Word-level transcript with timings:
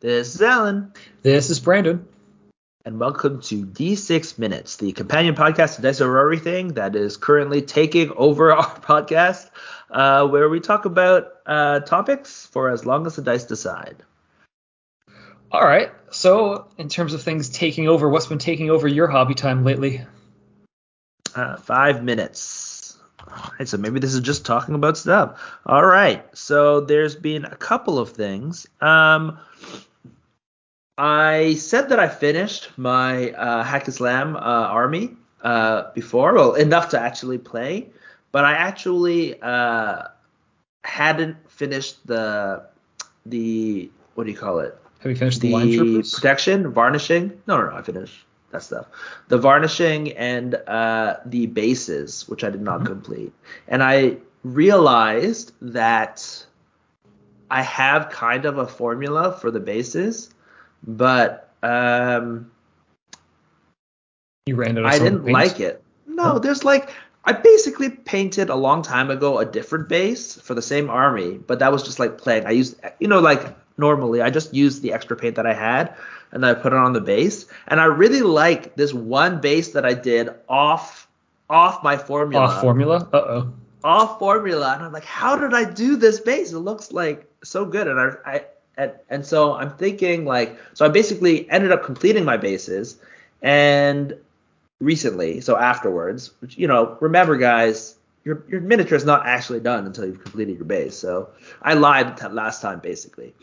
This 0.00 0.36
is 0.36 0.42
Alan. 0.42 0.92
This 1.22 1.50
is 1.50 1.58
Brandon. 1.58 2.06
And 2.84 3.00
welcome 3.00 3.42
to 3.42 3.66
D6 3.66 4.38
Minutes, 4.38 4.76
the 4.76 4.92
companion 4.92 5.34
podcast 5.34 5.74
to 5.74 5.82
Dice 5.82 6.00
Over 6.00 6.20
Everything 6.20 6.74
that 6.74 6.94
is 6.94 7.16
currently 7.16 7.62
taking 7.62 8.12
over 8.12 8.52
our 8.56 8.78
podcast, 8.78 9.50
uh, 9.90 10.24
where 10.28 10.48
we 10.48 10.60
talk 10.60 10.84
about 10.84 11.32
uh, 11.46 11.80
topics 11.80 12.46
for 12.46 12.70
as 12.70 12.86
long 12.86 13.06
as 13.06 13.16
the 13.16 13.22
dice 13.22 13.42
decide. 13.42 14.04
All 15.50 15.64
right. 15.64 15.90
So, 16.10 16.68
in 16.78 16.88
terms 16.88 17.12
of 17.12 17.24
things 17.24 17.48
taking 17.48 17.88
over, 17.88 18.08
what's 18.08 18.26
been 18.26 18.38
taking 18.38 18.70
over 18.70 18.86
your 18.86 19.08
hobby 19.08 19.34
time 19.34 19.64
lately? 19.64 20.02
Uh, 21.34 21.56
five 21.56 22.04
minutes. 22.04 22.77
All 23.30 23.52
right, 23.58 23.68
so 23.68 23.76
maybe 23.76 24.00
this 24.00 24.14
is 24.14 24.20
just 24.20 24.44
talking 24.44 24.74
about 24.74 24.96
stuff. 24.96 25.40
All 25.66 25.84
right. 25.84 26.24
So 26.36 26.80
there's 26.80 27.14
been 27.14 27.44
a 27.44 27.56
couple 27.56 27.98
of 27.98 28.10
things. 28.10 28.66
Um, 28.80 29.38
I 30.96 31.54
said 31.54 31.90
that 31.90 32.00
I 32.00 32.08
finished 32.08 32.70
my 32.76 33.30
uh, 33.32 33.64
Haqqislam 33.64 34.34
uh, 34.34 34.38
army 34.38 35.16
uh, 35.42 35.92
before, 35.94 36.34
well, 36.34 36.54
enough 36.54 36.88
to 36.90 37.00
actually 37.00 37.38
play, 37.38 37.88
but 38.32 38.44
I 38.44 38.52
actually 38.52 39.40
uh, 39.40 40.04
hadn't 40.84 41.36
finished 41.50 42.04
the 42.06 42.64
the 43.26 43.90
what 44.14 44.24
do 44.24 44.30
you 44.32 44.36
call 44.36 44.58
it? 44.58 44.76
Have 45.00 45.10
you 45.10 45.16
finished 45.16 45.40
the, 45.40 45.54
the 45.54 46.02
protection, 46.12 46.72
varnishing? 46.72 47.40
No, 47.46 47.58
no, 47.58 47.70
no, 47.70 47.76
I 47.76 47.82
finished 47.82 48.24
that 48.50 48.62
stuff. 48.62 48.86
The 49.28 49.38
varnishing 49.38 50.12
and 50.12 50.54
uh, 50.54 51.16
the 51.26 51.46
bases, 51.46 52.28
which 52.28 52.44
I 52.44 52.50
did 52.50 52.62
not 52.62 52.78
mm-hmm. 52.78 52.86
complete, 52.86 53.32
and 53.66 53.82
I 53.82 54.16
realized 54.44 55.52
that 55.60 56.46
I 57.50 57.62
have 57.62 58.10
kind 58.10 58.44
of 58.44 58.58
a 58.58 58.66
formula 58.66 59.32
for 59.32 59.50
the 59.50 59.60
bases 59.60 60.30
but 60.86 61.52
um, 61.62 62.50
you 64.46 64.56
ran 64.56 64.78
out 64.78 64.86
I 64.86 64.98
didn't 64.98 65.26
like 65.26 65.60
it. 65.60 65.82
No, 66.06 66.34
oh. 66.34 66.38
there's 66.38 66.64
like 66.64 66.90
I 67.24 67.32
basically 67.32 67.90
painted 67.90 68.48
a 68.48 68.54
long 68.54 68.82
time 68.82 69.10
ago 69.10 69.38
a 69.38 69.44
different 69.44 69.88
base 69.88 70.40
for 70.40 70.54
the 70.54 70.62
same 70.62 70.88
army, 70.88 71.38
but 71.38 71.58
that 71.58 71.72
was 71.72 71.82
just 71.82 71.98
like 71.98 72.18
playing. 72.18 72.46
I 72.46 72.50
used 72.50 72.80
you 73.00 73.08
know 73.08 73.20
like 73.20 73.56
normally 73.78 74.22
I 74.22 74.30
just 74.30 74.54
used 74.54 74.82
the 74.82 74.92
extra 74.92 75.16
paint 75.16 75.36
that 75.36 75.46
I 75.46 75.54
had 75.54 75.94
and 76.32 76.42
then 76.42 76.50
I 76.50 76.54
put 76.54 76.72
it 76.72 76.78
on 76.78 76.92
the 76.92 77.00
base. 77.00 77.46
And 77.68 77.80
I 77.80 77.84
really 77.84 78.22
like 78.22 78.76
this 78.76 78.92
one 78.92 79.40
base 79.40 79.72
that 79.72 79.84
I 79.84 79.94
did 79.94 80.30
off 80.48 81.08
off 81.50 81.82
my 81.82 81.96
formula. 81.96 82.44
Off 82.44 82.60
formula? 82.60 83.08
Uh 83.12 83.16
oh. 83.16 83.52
Off 83.84 84.18
formula. 84.18 84.74
And 84.74 84.84
I'm 84.84 84.92
like, 84.92 85.04
how 85.04 85.36
did 85.36 85.54
I 85.54 85.64
do 85.64 85.96
this 85.96 86.20
base? 86.20 86.52
It 86.52 86.58
looks 86.58 86.92
like 86.92 87.26
so 87.42 87.64
good. 87.64 87.88
And 87.88 87.98
I, 87.98 88.12
I 88.26 88.44
and, 88.76 88.92
and 89.10 89.26
so 89.26 89.54
I'm 89.54 89.70
thinking 89.70 90.24
like, 90.24 90.58
so 90.74 90.84
I 90.84 90.88
basically 90.88 91.50
ended 91.50 91.72
up 91.72 91.84
completing 91.84 92.24
my 92.24 92.36
bases 92.36 92.98
and 93.42 94.14
recently, 94.80 95.40
so 95.40 95.56
afterwards, 95.56 96.32
which, 96.40 96.56
you 96.56 96.68
know, 96.68 96.96
remember 97.00 97.36
guys, 97.36 97.96
your, 98.24 98.44
your 98.48 98.60
miniature 98.60 98.96
is 98.96 99.04
not 99.04 99.26
actually 99.26 99.60
done 99.60 99.86
until 99.86 100.06
you've 100.06 100.22
completed 100.22 100.56
your 100.56 100.64
base. 100.64 100.96
So 100.96 101.30
I 101.62 101.74
lied 101.74 102.20
last 102.32 102.62
time 102.62 102.78
basically. 102.80 103.34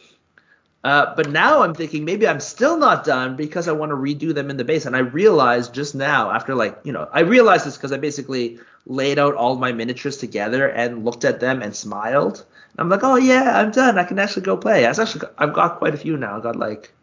Uh, 0.85 1.15
but 1.15 1.31
now 1.31 1.63
I'm 1.63 1.73
thinking 1.73 2.05
maybe 2.05 2.27
I'm 2.27 2.39
still 2.39 2.77
not 2.77 3.03
done 3.03 3.35
because 3.35 3.67
I 3.67 3.71
want 3.71 3.89
to 3.89 3.95
redo 3.95 4.35
them 4.35 4.51
in 4.51 4.57
the 4.57 4.63
base. 4.63 4.85
And 4.85 4.95
I 4.95 4.99
realized 4.99 5.73
just 5.73 5.95
now, 5.95 6.29
after 6.29 6.53
like, 6.53 6.77
you 6.83 6.91
know, 6.93 7.09
I 7.11 7.21
realized 7.21 7.65
this 7.65 7.75
because 7.75 7.91
I 7.91 7.97
basically 7.97 8.59
laid 8.85 9.17
out 9.17 9.33
all 9.33 9.55
my 9.55 9.71
miniatures 9.71 10.17
together 10.17 10.69
and 10.69 11.03
looked 11.03 11.25
at 11.25 11.39
them 11.39 11.63
and 11.63 11.75
smiled. 11.75 12.45
And 12.73 12.81
I'm 12.81 12.89
like, 12.89 13.03
oh 13.03 13.15
yeah, 13.15 13.59
I'm 13.59 13.71
done. 13.71 13.97
I 13.97 14.03
can 14.03 14.19
actually 14.19 14.43
go 14.43 14.57
play. 14.57 14.85
I've 14.85 14.99
actually 14.99 15.21
got, 15.21 15.33
I've 15.39 15.53
got 15.53 15.79
quite 15.79 15.95
a 15.95 15.97
few 15.97 16.17
now. 16.17 16.37
I 16.37 16.39
got 16.39 16.55
like, 16.55 16.93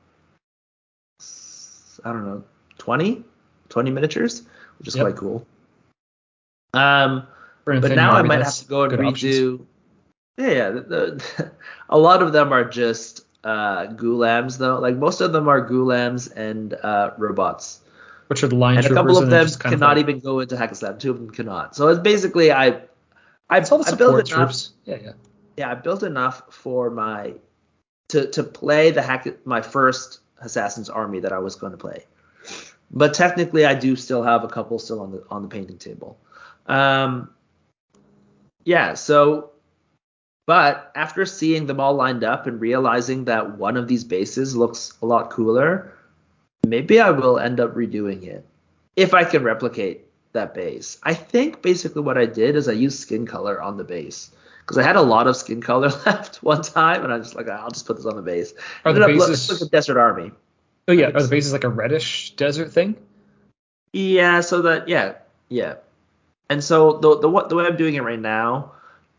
I 2.05 2.13
don't 2.13 2.25
know, 2.25 2.45
20, 2.79 3.25
20 3.69 3.91
miniatures, 3.91 4.43
which 4.79 4.87
is 4.87 4.95
yep. 4.95 5.07
quite 5.07 5.17
cool. 5.17 5.45
Um, 6.73 7.27
but 7.65 7.97
now 7.97 8.13
I 8.13 8.23
might 8.23 8.43
have 8.43 8.55
to 8.55 8.65
go 8.65 8.85
and 8.85 8.93
redo. 8.93 9.09
Options. 9.09 9.61
Yeah, 10.39 10.51
yeah 10.51 10.71
the, 10.71 10.81
the, 10.83 11.53
a 11.89 11.99
lot 11.99 12.23
of 12.23 12.33
them 12.33 12.53
are 12.53 12.65
just 12.65 13.25
uh, 13.45 13.87
Ghulams 13.89 14.59
though. 14.59 14.79
Like 14.79 14.97
most 14.97 15.21
of 15.21 15.33
them 15.33 15.49
are 15.49 15.67
Ghulams 15.67 16.35
and 16.35 16.75
uh, 16.75 17.13
robots. 17.19 17.81
Which 18.29 18.43
are 18.43 18.49
the 18.49 18.57
line 18.57 18.79
and 18.79 18.87
a 18.87 18.95
couple 18.95 19.19
of 19.19 19.29
them 19.29 19.49
cannot 19.49 19.99
even 19.99 20.19
go 20.19 20.41
into 20.41 20.57
Haqqislam. 20.57 20.99
Two 20.99 21.11
of 21.11 21.19
them 21.19 21.31
cannot. 21.31 21.77
So 21.77 21.89
it's 21.89 22.01
basically 22.01 22.51
I 22.51 22.81
I, 23.51 23.59
it's 23.59 23.71
all 23.71 23.79
the 23.79 23.93
I 23.93 23.95
built 23.95 24.15
enough. 24.15 24.29
Troops. 24.29 24.71
Yeah, 24.85 24.99
yeah. 25.03 25.13
Yeah, 25.59 25.71
I 25.71 25.75
built 25.75 26.03
enough 26.03 26.43
for 26.51 26.91
my 26.91 27.35
to 28.09 28.27
to 28.31 28.43
play 28.43 28.91
the 28.91 29.03
hack 29.03 29.27
my 29.45 29.61
first 29.61 30.21
Assassin's 30.41 30.89
Army 30.89 31.21
that 31.21 31.33
I 31.33 31.39
was 31.39 31.57
going 31.57 31.73
to 31.73 31.79
play. 31.79 32.07
But 32.91 33.15
technically, 33.15 33.65
I 33.65 33.75
do 33.75 33.97
still 33.97 34.23
have 34.23 34.45
a 34.45 34.49
couple 34.49 34.79
still 34.79 35.01
on 35.01 35.13
the 35.13 35.25
on 35.31 35.43
the 35.43 35.49
painting 35.49 35.79
table. 35.79 36.19
Um, 36.67 37.31
yeah, 38.65 38.95
so 38.95 39.52
but 40.47 40.91
after 40.95 41.25
seeing 41.25 41.67
them 41.67 41.81
all 41.81 41.95
lined 41.95 42.25
up 42.25 42.47
and 42.47 42.61
realizing 42.61 43.25
that 43.27 43.59
one 43.59 43.77
of 43.77 43.89
these 43.89 44.05
bases 44.05 44.57
looks 44.57 44.95
a 45.03 45.07
lot 45.07 45.31
cooler, 45.31 45.93
maybe 46.67 47.01
I 47.01 47.11
will 47.11 47.39
end 47.39 47.61
up 47.61 47.75
redoing 47.75 48.25
it 48.25 48.45
if 48.97 49.15
I 49.15 49.25
can 49.25 49.43
replicate 49.43 50.07
that 50.33 50.55
base. 50.55 50.99
I 51.03 51.15
think 51.15 51.63
basically 51.63 52.03
what 52.03 52.19
I 52.19 52.27
did 52.27 52.57
is 52.57 52.69
I 52.69 52.73
used 52.73 52.99
skin 52.99 53.27
color 53.27 53.63
on 53.63 53.77
the 53.77 53.85
base 53.85 54.31
because 54.61 54.79
I 54.79 54.83
had 54.83 54.97
a 54.97 55.03
lot 55.03 55.27
of 55.27 55.37
skin 55.37 55.61
color 55.61 55.89
left 56.07 56.43
one 56.43 56.63
time, 56.63 57.05
and 57.05 57.13
I 57.13 57.19
was 57.19 57.29
just 57.29 57.37
like, 57.37 57.49
I'll 57.49 57.71
just 57.71 57.87
put 57.87 57.97
this 57.97 58.07
on 58.07 58.17
the 58.17 58.23
base. 58.23 58.55
Are 58.85 58.93
the 58.93 59.07
bases 59.07 59.51
like 59.51 59.61
a 59.61 59.71
desert 59.71 59.99
army? 59.99 60.33
Oh 60.89 60.93
yeah, 60.93 61.07
are 61.07 61.23
the 61.23 61.29
bases 61.29 61.53
like 61.53 61.65
a 61.65 61.69
reddish 61.69 62.35
desert 62.37 62.73
thing? 62.73 62.97
Yeah, 63.93 64.41
so 64.41 64.63
that 64.63 64.89
yeah, 64.89 65.15
yeah. 65.49 65.75
And 66.49 66.63
so 66.63 66.95
the 66.95 67.19
the, 67.21 67.47
the 67.49 67.55
way 67.55 67.67
I'm 67.67 67.77
doing 67.77 67.95
it 67.95 68.03
right 68.03 68.19
now, 68.19 68.73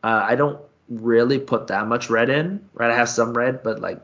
uh, 0.04 0.26
I 0.28 0.36
don't 0.36 0.60
really 0.90 1.40
put 1.40 1.68
that 1.68 1.88
much 1.88 2.10
red 2.10 2.30
in. 2.30 2.68
Right, 2.74 2.92
I 2.92 2.96
have 2.96 3.10
some 3.10 3.34
red, 3.34 3.64
but 3.64 3.80
like 3.80 4.02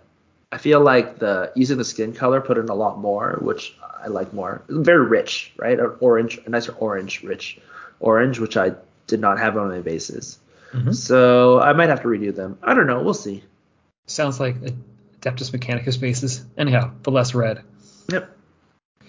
I 0.52 0.58
feel 0.58 0.82
like 0.82 1.20
the 1.20 1.52
using 1.56 1.78
the 1.78 1.86
skin 1.86 2.14
color 2.14 2.42
put 2.42 2.58
in 2.58 2.70
a 2.70 2.76
lot 2.76 2.98
more, 2.98 3.38
which 3.42 3.76
I 4.02 4.08
like 4.08 4.34
more. 4.34 4.64
Very 4.68 5.06
rich, 5.06 5.54
right? 5.58 5.80
An 5.80 5.96
orange, 6.00 6.40
a 6.46 6.50
nicer 6.50 6.74
orange, 6.74 7.24
rich 7.24 7.60
orange, 8.00 8.40
which 8.40 8.58
I 8.58 8.74
did 9.08 9.20
not 9.20 9.40
have 9.40 9.58
on 9.58 9.70
my 9.70 9.82
bases. 9.82 10.40
Mm-hmm. 10.74 10.92
So 10.92 11.60
I 11.60 11.74
might 11.74 11.90
have 11.90 12.02
to 12.02 12.08
redo 12.08 12.36
them. 12.36 12.58
I 12.64 12.74
don't 12.74 12.88
know. 12.88 13.02
We'll 13.02 13.14
see. 13.14 13.44
Sounds 14.06 14.40
like 14.40 14.56
Adeptus 15.22 15.52
Mechanicus 15.52 16.00
bases. 16.00 16.44
Anyhow, 16.58 16.92
the 17.04 17.12
less 17.12 17.36
red. 17.36 17.62
Yep. 18.12 18.38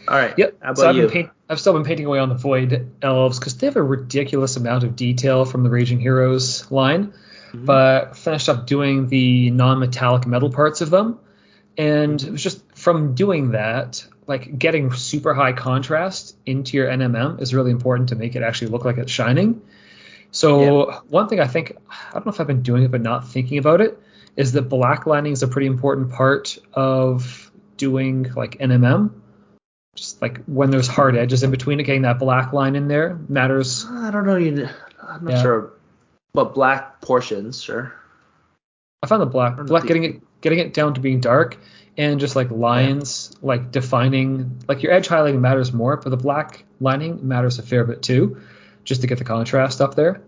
All 0.09 0.17
right. 0.17 0.35
Yep. 0.37 0.57
so 0.75 0.89
I've, 0.89 0.97
been 0.97 1.11
paint, 1.11 1.31
I've 1.49 1.61
still 1.61 1.73
been 1.73 1.85
painting 1.85 2.07
away 2.07 2.19
on 2.19 2.29
the 2.29 2.35
Void 2.35 2.91
Elves 3.03 3.39
because 3.39 3.57
they 3.57 3.67
have 3.67 3.77
a 3.77 3.83
ridiculous 3.83 4.57
amount 4.57 4.85
of 4.85 4.97
detail 4.97 5.45
from 5.45 5.63
the 5.63 5.71
Raging 5.71 6.01
Heroes 6.01 6.71
line. 6.71 7.13
Mm-hmm. 7.53 7.65
But 7.65 8.17
finished 8.17 8.49
up 8.49 8.67
doing 8.67 9.09
the 9.09 9.51
non-metallic 9.51 10.27
metal 10.27 10.51
parts 10.51 10.81
of 10.81 10.91
them, 10.91 11.19
and 11.77 12.23
it 12.23 12.31
was 12.31 12.43
just 12.43 12.63
from 12.77 13.15
doing 13.15 13.53
that, 13.53 14.07
like 14.27 14.59
getting 14.59 14.93
super 14.93 15.35
high 15.35 15.53
contrast 15.53 16.37
into 16.47 16.77
your 16.77 16.89
NMM 16.89 17.41
is 17.41 17.55
really 17.55 17.71
important 17.71 18.11
to 18.11 18.17
make 18.17 18.37
it 18.37 18.43
actually 18.43 18.69
look 18.69 18.85
like 18.85 18.99
it's 18.99 19.11
shining. 19.11 19.63
So 20.31 20.91
yeah. 20.91 21.01
one 21.09 21.29
thing 21.29 21.41
I 21.41 21.47
think 21.47 21.77
I 21.91 22.13
don't 22.13 22.27
know 22.27 22.33
if 22.33 22.41
I've 22.41 22.47
been 22.47 22.63
doing 22.63 22.85
it 22.85 22.91
but 22.91 23.01
not 23.01 23.29
thinking 23.29 23.59
about 23.59 23.81
it 23.81 24.01
is 24.37 24.53
that 24.53 24.63
black 24.63 25.07
lining 25.07 25.33
is 25.33 25.43
a 25.43 25.49
pretty 25.49 25.67
important 25.67 26.13
part 26.13 26.59
of 26.73 27.51
doing 27.77 28.33
like 28.37 28.59
NMM. 28.59 29.11
Just 29.97 30.23
like 30.23 30.45
when 30.45 30.71
there's 30.71 30.87
hard 30.87 31.17
edges 31.17 31.43
in 31.43 31.51
between 31.51 31.81
it, 31.81 31.83
getting 31.83 32.03
that 32.03 32.21
black 32.21 32.53
line 32.53 32.77
in 32.77 32.87
there 32.87 33.19
matters. 33.29 33.85
I 33.89 34.11
don't 34.13 34.25
know. 34.25 34.37
You, 34.37 34.69
I'm 35.03 35.25
not 35.25 35.33
yeah. 35.33 35.43
sure, 35.43 35.73
but 36.33 36.55
black 36.55 37.01
portions, 37.01 37.63
sure. 37.63 37.95
I 39.03 39.07
found 39.07 39.23
the 39.23 39.27
black, 39.27 39.57
black 39.57 39.87
getting 39.87 40.05
it, 40.05 40.41
getting 40.41 40.59
it 40.59 40.75
down 40.75 40.95
to 40.95 41.01
being 41.01 41.21
dark, 41.21 41.59
and 41.97 42.21
just 42.21 42.37
like 42.37 42.51
lines, 42.51 43.31
yeah. 43.35 43.49
like 43.49 43.73
defining, 43.73 44.63
like 44.69 44.83
your 44.83 44.93
edge 44.93 45.09
highlighting 45.09 45.41
matters 45.41 45.73
more, 45.73 45.97
but 45.97 46.11
the 46.11 46.17
black 46.17 46.65
lining 46.81 47.27
matters 47.27 47.59
a 47.59 47.63
fair 47.63 47.85
bit 47.85 48.03
too 48.03 48.41
just 48.85 49.03
to 49.03 49.07
get 49.07 49.19
the 49.19 49.25
contrast 49.25 49.81
up 49.81 49.95
there. 49.95 50.23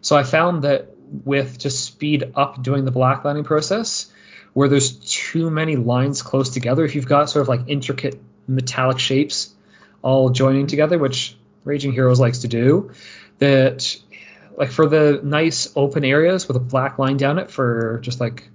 So 0.00 0.16
I 0.16 0.22
found 0.22 0.64
that 0.64 0.88
with 1.24 1.58
just 1.58 1.84
speed 1.84 2.32
up 2.34 2.62
doing 2.62 2.84
the 2.84 2.90
black 2.90 3.24
lining 3.24 3.44
process, 3.44 4.10
where 4.52 4.68
there's 4.68 4.92
too 4.92 5.50
many 5.50 5.76
lines 5.76 6.22
close 6.22 6.50
together, 6.50 6.84
if 6.84 6.94
you've 6.94 7.06
got 7.06 7.30
sort 7.30 7.42
of 7.42 7.48
like 7.48 7.62
intricate 7.68 8.20
metallic 8.46 8.98
shapes 8.98 9.54
all 10.02 10.30
joining 10.30 10.66
together, 10.66 10.98
which 10.98 11.36
Raging 11.64 11.92
Heroes 11.92 12.20
likes 12.20 12.40
to 12.40 12.48
do, 12.48 12.92
that 13.38 13.96
like 14.56 14.70
for 14.70 14.86
the 14.86 15.20
nice 15.22 15.72
open 15.76 16.04
areas 16.04 16.48
with 16.48 16.56
a 16.56 16.60
black 16.60 16.98
line 16.98 17.16
down 17.16 17.38
it 17.38 17.50
for 17.50 17.98
just 18.02 18.20
like 18.20 18.48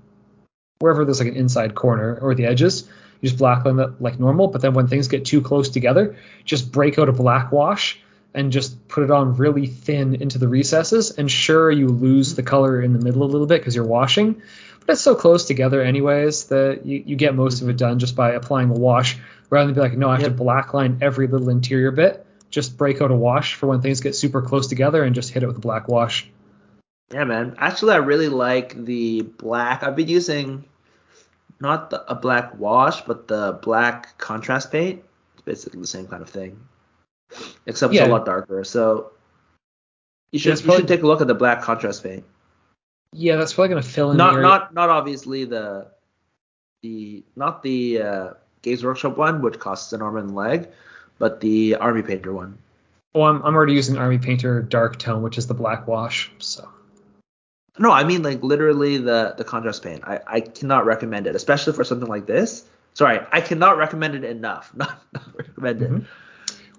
wherever 0.80 1.06
there's 1.06 1.20
like 1.20 1.30
an 1.30 1.36
inside 1.36 1.76
corner 1.76 2.18
or 2.22 2.36
the 2.36 2.46
edges, 2.46 2.88
you 3.22 3.30
just 3.30 3.40
black 3.40 3.66
line 3.66 3.78
that 3.78 4.02
like 4.02 4.20
normal. 4.20 4.48
But 4.48 4.62
then 4.62 4.74
when 4.74 4.88
things 4.88 5.08
get 5.08 5.26
too 5.26 5.42
close 5.42 5.70
together, 5.70 6.18
just 6.46 6.72
break 6.72 7.00
out 7.00 7.10
a 7.10 7.14
black 7.14 7.52
wash 7.52 8.00
and 8.34 8.52
just 8.52 8.88
put 8.88 9.04
it 9.04 9.10
on 9.10 9.36
really 9.38 9.66
thin 9.66 10.16
into 10.16 10.38
the 10.38 10.48
recesses. 10.48 11.12
And 11.12 11.30
sure, 11.30 11.72
you 11.72 11.88
lose 11.88 12.36
the 12.36 12.44
color 12.44 12.82
in 12.82 12.94
the 12.94 13.00
middle 13.00 13.24
a 13.24 13.26
little 13.26 13.48
bit 13.48 13.60
because 13.60 13.76
you're 13.76 13.86
washing, 13.86 14.42
but 14.86 14.94
it's 14.94 15.02
so 15.02 15.16
close 15.16 15.46
together 15.46 15.82
anyways 15.82 16.46
that 16.46 16.86
you, 16.86 17.04
you 17.06 17.16
get 17.16 17.34
most 17.34 17.62
of 17.62 17.70
it 17.70 17.78
done 17.78 17.98
just 17.98 18.16
by 18.16 18.34
applying 18.34 18.70
a 18.70 18.74
wash 18.74 19.18
rather 19.50 19.66
than 19.66 19.76
be 19.76 19.82
like, 19.82 19.98
no, 19.98 20.10
I 20.10 20.14
have 20.14 20.22
yep. 20.22 20.38
to 20.38 20.44
blackline 20.44 21.02
every 21.02 21.28
little 21.28 21.50
interior 21.50 21.92
bit. 21.92 22.27
Just 22.50 22.78
break 22.78 23.02
out 23.02 23.12
a 23.12 23.16
wash 23.16 23.56
for 23.56 23.68
when 23.68 23.82
things 23.82 24.00
get 24.00 24.16
super 24.16 24.42
close 24.42 24.68
together 24.68 25.04
and 25.04 25.14
just 25.14 25.32
hit 25.32 25.44
it 25.44 25.48
with 25.48 25.58
a 25.58 25.62
black 25.62 25.88
wash. 25.88 26.30
Yeah, 27.12 27.24
man. 27.24 27.56
Actually, 27.58 27.94
I 27.94 27.98
really 27.98 28.30
like 28.30 28.86
the 28.86 29.22
black. 29.22 29.84
I've 29.84 29.96
been 29.96 30.08
using 30.08 30.66
not 31.60 31.90
the, 31.90 32.10
a 32.10 32.16
black 32.16 32.58
wash, 32.58 33.02
but 33.02 33.28
the 33.28 33.60
black 33.62 34.18
contrast 34.18 34.72
paint. 34.72 35.04
It's 35.34 35.44
basically 35.44 35.82
the 35.82 35.88
same 35.88 36.08
kind 36.08 36.22
of 36.22 36.30
thing, 36.30 36.60
except 37.66 37.94
yeah. 37.94 38.02
it's 38.02 38.10
a 38.10 38.12
lot 38.12 38.26
darker. 38.26 38.64
So 38.64 39.12
you 40.32 40.40
should, 40.40 40.62
you 40.64 40.72
should 40.76 40.88
take 40.88 41.04
a 41.04 41.08
look 41.08 41.22
at 41.22 41.28
the 41.28 41.36
black 41.36 41.62
contrast 41.62 42.04
paint. 42.04 42.26
Yeah, 43.14 43.38
that's 43.38 43.54
probably 43.54 43.70
gonna 43.70 43.84
fill 43.84 44.12
in. 44.12 44.18
Not 44.18 44.42
not 44.42 44.74
not 44.74 44.90
obviously 44.90 45.46
the 45.46 45.88
the 46.84 47.24
not 47.36 47.64
the 47.64 48.02
uh, 48.02 48.30
Games 48.62 48.84
Workshop 48.84 49.18
one, 49.18 49.42
which 49.42 49.60
costs 49.60 49.94
an 49.94 50.02
arm 50.02 50.18
and 50.18 50.36
leg, 50.36 50.70
but 51.20 51.42
the 51.42 51.76
Army 51.76 52.02
Painter 52.02 52.34
one. 52.34 52.58
Oh, 53.16 53.24
I'm 53.24 53.42
I'm 53.44 53.56
already 53.56 53.74
using 53.74 53.98
Army 53.98 54.18
Painter 54.18 54.62
Dark 54.62 55.00
Tone, 55.00 55.22
which 55.22 55.38
is 55.38 55.48
the 55.48 55.54
black 55.54 55.88
wash. 55.88 56.32
So. 56.40 56.70
No, 57.80 57.92
I 57.92 58.04
mean 58.04 58.24
like 58.24 58.44
literally 58.44 58.98
the 58.98 59.36
the 59.38 59.44
contrast 59.44 59.84
paint. 59.84 60.04
I, 60.06 60.20
I 60.26 60.42
cannot 60.42 60.86
recommend 60.86 61.28
it, 61.28 61.36
especially 61.36 61.74
for 61.74 61.84
something 61.84 62.08
like 62.08 62.26
this. 62.26 62.66
Sorry, 62.94 63.20
I 63.32 63.42
cannot 63.42 63.78
recommend 63.78 64.16
it 64.16 64.24
enough. 64.24 64.72
Not, 64.76 65.00
not 65.14 65.36
recommend 65.36 65.82
it. 65.84 65.92
Mm-hmm. 65.92 66.06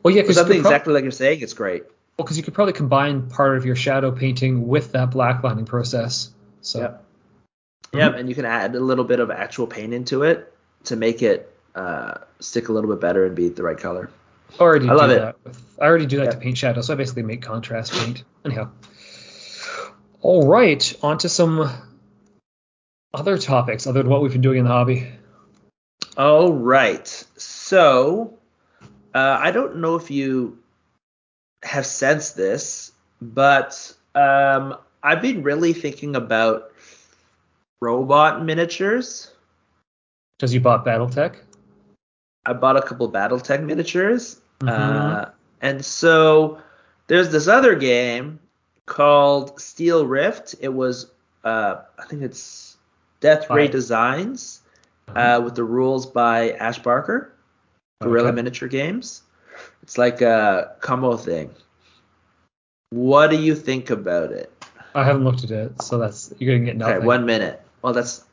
Well, 0.03 0.15
yeah, 0.15 0.23
because 0.23 0.37
something 0.37 0.61
pro- 0.61 0.71
exactly 0.71 0.93
like 0.93 1.03
you're 1.03 1.13
saying, 1.13 1.41
it's 1.41 1.55
great. 1.55 1.85
Well, 2.17 2.25
because 2.25 2.37
you 2.37 2.43
could 2.43 2.55
probably 2.55 2.73
combine 2.73 3.29
part 3.29 3.57
of 3.57 3.65
your 3.65 3.77
shadow 3.77 4.11
painting 4.11 4.67
with 4.67 4.93
that 4.93 5.11
black 5.11 5.45
lining 5.45 5.65
process. 5.65 6.31
So. 6.61 6.81
Yep. 6.81 7.05
Mm-hmm. 7.93 7.99
Yep, 7.99 8.15
and 8.17 8.29
you 8.29 8.35
can 8.35 8.45
add 8.45 8.75
a 8.75 8.81
little 8.81 9.05
bit 9.05 9.21
of 9.21 9.31
actual 9.31 9.67
paint 9.67 9.95
into 9.95 10.23
it 10.25 10.53
to 10.85 10.97
make 10.97 11.23
it 11.23 11.55
uh, 11.75 12.19
stick 12.41 12.69
a 12.69 12.73
little 12.73 12.91
bit 12.91 13.01
better 13.01 13.25
and 13.25 13.35
be 13.35 13.49
the 13.49 13.63
right 13.63 13.79
color. 13.79 14.11
I 14.59 14.63
already 14.63 14.89
I 14.89 14.95
love 14.95 15.11
do 15.11 15.17
it. 15.17 15.19
That 15.21 15.45
with, 15.45 15.63
I 15.81 15.85
already 15.85 16.07
do 16.07 16.19
that 16.19 16.25
yep. 16.25 16.33
to 16.35 16.39
paint 16.39 16.59
shadow, 16.59 16.81
so 16.81 16.95
I 16.95 16.97
basically 16.97 17.23
make 17.23 17.43
contrast 17.43 17.93
paint. 17.93 18.25
Anyhow. 18.45 18.71
All 20.21 20.47
right, 20.47 20.95
on 21.03 21.19
to 21.19 21.29
some 21.29 21.71
other 23.15 23.39
topics 23.39 23.87
other 23.87 24.03
than 24.03 24.11
what 24.11 24.23
we've 24.23 24.33
been 24.33 24.41
doing 24.41 24.59
in 24.59 24.65
the 24.65 24.71
hobby. 24.71 25.09
All 26.17 26.53
right. 26.53 27.07
So, 27.37 28.39
uh, 29.15 29.39
I 29.41 29.51
don't 29.53 29.77
know 29.77 29.95
if 29.95 30.11
you 30.11 30.59
have 31.63 31.87
sensed 31.87 32.37
this, 32.37 32.93
but 33.21 33.93
um, 34.15 34.77
I've 35.03 35.23
been 35.23 35.43
really 35.43 35.73
thinking 35.73 36.17
about 36.17 36.73
robot 37.81 38.45
miniatures. 38.45 39.31
Because 40.37 40.53
you 40.53 40.61
bought 40.61 40.85
BattleTech? 40.85 41.37
I 42.49 42.55
bought 42.55 42.79
a 42.79 42.83
couple 42.83 43.11
BattleTech 43.13 43.63
miniatures. 43.63 44.41
Mm-hmm. 44.61 44.69
Uh, 44.69 45.27
and 45.61 45.85
so 45.85 46.59
there's 47.07 47.31
this 47.31 47.47
other 47.47 47.75
game 47.75 48.41
called 48.87 49.61
Steel 49.61 50.07
Rift. 50.07 50.55
It 50.61 50.73
was, 50.73 51.11
uh, 51.45 51.83
I 51.99 52.07
think 52.07 52.23
it's 52.23 52.79
Death 53.21 53.51
Ray 53.51 53.69
Designs 53.69 54.63
uh, 55.09 55.43
with 55.45 55.57
the 55.57 55.65
rules 55.65 56.07
by 56.07 56.53
Ash 56.53 56.79
Barker, 56.79 57.35
Guerrilla 58.01 58.29
okay. 58.29 58.37
Miniature 58.37 58.69
Games. 58.69 59.23
It's 59.83 59.99
like 59.99 60.23
a 60.23 60.75
combo 60.81 61.19
thing. 61.19 61.51
What 62.91 63.29
do 63.29 63.37
you 63.37 63.55
think 63.55 63.91
about 63.91 64.33
it? 64.33 64.51
I 64.95 65.05
haven't 65.05 65.25
looked 65.25 65.45
at 65.45 65.51
it, 65.51 65.83
so 65.83 65.99
that's 65.99 66.33
you're 66.39 66.55
gonna 66.55 66.65
get 66.65 66.77
nothing. 66.79 66.97
Okay, 66.97 67.07
one 67.07 67.27
minute. 67.27 67.61
Well, 67.83 67.93
that's 67.93 68.25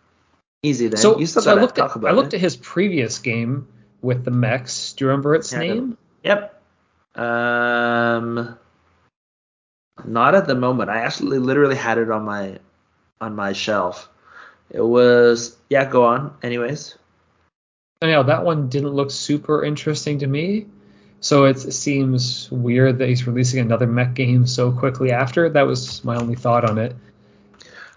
easy 0.63 0.88
then. 0.88 0.97
So, 0.97 1.21
so 1.25 1.51
I 1.51 1.59
looked 1.59 1.77
at 1.77 1.97
I 1.97 2.12
looked 2.12 2.33
it. 2.33 2.38
at 2.38 2.41
his 2.41 2.56
previous 2.56 3.19
game 3.19 3.67
with 4.01 4.25
the 4.25 4.31
mechs. 4.31 4.94
Do 4.94 5.06
you 5.06 5.09
remember 5.09 5.36
its 5.36 5.51
yeah, 5.51 5.59
name? 5.59 5.97
Yep. 6.24 6.62
Um, 7.15 8.57
not 10.03 10.36
at 10.36 10.47
the 10.47 10.56
moment. 10.56 10.89
I 10.89 11.00
actually 11.00 11.39
literally 11.39 11.75
had 11.75 11.97
it 11.97 12.12
on 12.12 12.24
my 12.24 12.59
on 13.21 13.36
my 13.36 13.53
shelf. 13.53 14.09
It 14.69 14.81
was 14.81 15.56
yeah. 15.69 15.86
Go 15.86 16.06
on. 16.06 16.36
Anyways. 16.44 16.97
Anyhow, 18.01 18.24
that 18.24 18.44
one 18.44 18.69
didn't 18.69 18.89
look 18.89 19.09
super 19.09 19.63
interesting 19.63 20.19
to 20.19 20.27
me. 20.27 20.68
So 21.21 21.45
it 21.45 21.57
seems 21.57 22.51
weird 22.51 23.00
that 23.00 23.09
he's 23.09 23.25
releasing 23.25 23.59
another 23.59 23.88
mech 23.88 24.13
game 24.13 24.45
so 24.45 24.71
quickly 24.71 25.12
after. 25.12 25.50
That 25.50 25.63
was 25.63 26.03
my 26.03 26.18
only 26.18 26.36
thought 26.36 26.69
on 26.69 26.77
it. 26.77 26.95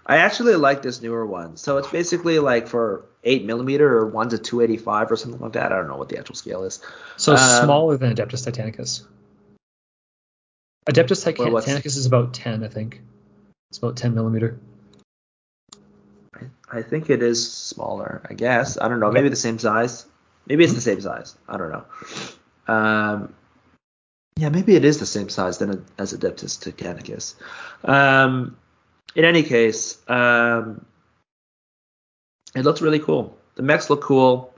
I 0.05 0.17
actually 0.17 0.55
like 0.55 0.81
this 0.81 1.01
newer 1.01 1.25
one. 1.25 1.57
So 1.57 1.77
it's 1.77 1.89
basically 1.89 2.39
like 2.39 2.67
for 2.67 3.05
8 3.23 3.45
millimeter 3.45 3.97
or 3.97 4.07
1 4.07 4.29
to 4.29 4.37
285 4.37 5.11
or 5.11 5.15
something 5.15 5.41
like 5.41 5.53
that. 5.53 5.71
I 5.71 5.75
don't 5.75 5.87
know 5.87 5.97
what 5.97 6.09
the 6.09 6.17
actual 6.17 6.35
scale 6.35 6.63
is. 6.63 6.79
So 7.17 7.33
um, 7.33 7.65
smaller 7.65 7.97
than 7.97 8.15
Adeptus 8.15 8.49
Titanicus. 8.49 9.03
Adeptus 10.87 11.23
Titanicus 11.23 11.97
is 11.97 12.05
about 12.05 12.33
10, 12.33 12.63
I 12.63 12.67
think. 12.67 13.01
It's 13.69 13.77
about 13.77 13.97
10 13.97 14.15
millimeter. 14.15 14.59
I 16.71 16.81
think 16.81 17.09
it 17.09 17.21
is 17.21 17.51
smaller. 17.51 18.21
I 18.29 18.33
guess. 18.33 18.77
I 18.79 18.87
don't 18.87 18.99
know. 18.99 19.11
Maybe 19.11 19.29
the 19.29 19.35
same 19.35 19.59
size. 19.59 20.05
Maybe 20.47 20.63
it's 20.63 20.73
the 20.73 20.81
same 20.81 21.01
size. 21.01 21.35
I 21.47 21.57
don't 21.57 21.71
know. 21.71 21.85
Um, 22.73 23.33
yeah, 24.37 24.49
maybe 24.49 24.75
it 24.75 24.85
is 24.85 24.99
the 24.99 25.05
same 25.05 25.29
size 25.29 25.57
than 25.57 25.85
as 25.97 26.13
Adeptus 26.13 26.57
Titanicus. 26.57 27.35
Um, 27.87 28.57
in 29.15 29.25
any 29.25 29.43
case, 29.43 29.97
um, 30.07 30.85
it 32.55 32.63
looks 32.63 32.81
really 32.81 32.99
cool. 32.99 33.37
The 33.55 33.63
mechs 33.63 33.89
look 33.89 34.01
cool. 34.01 34.53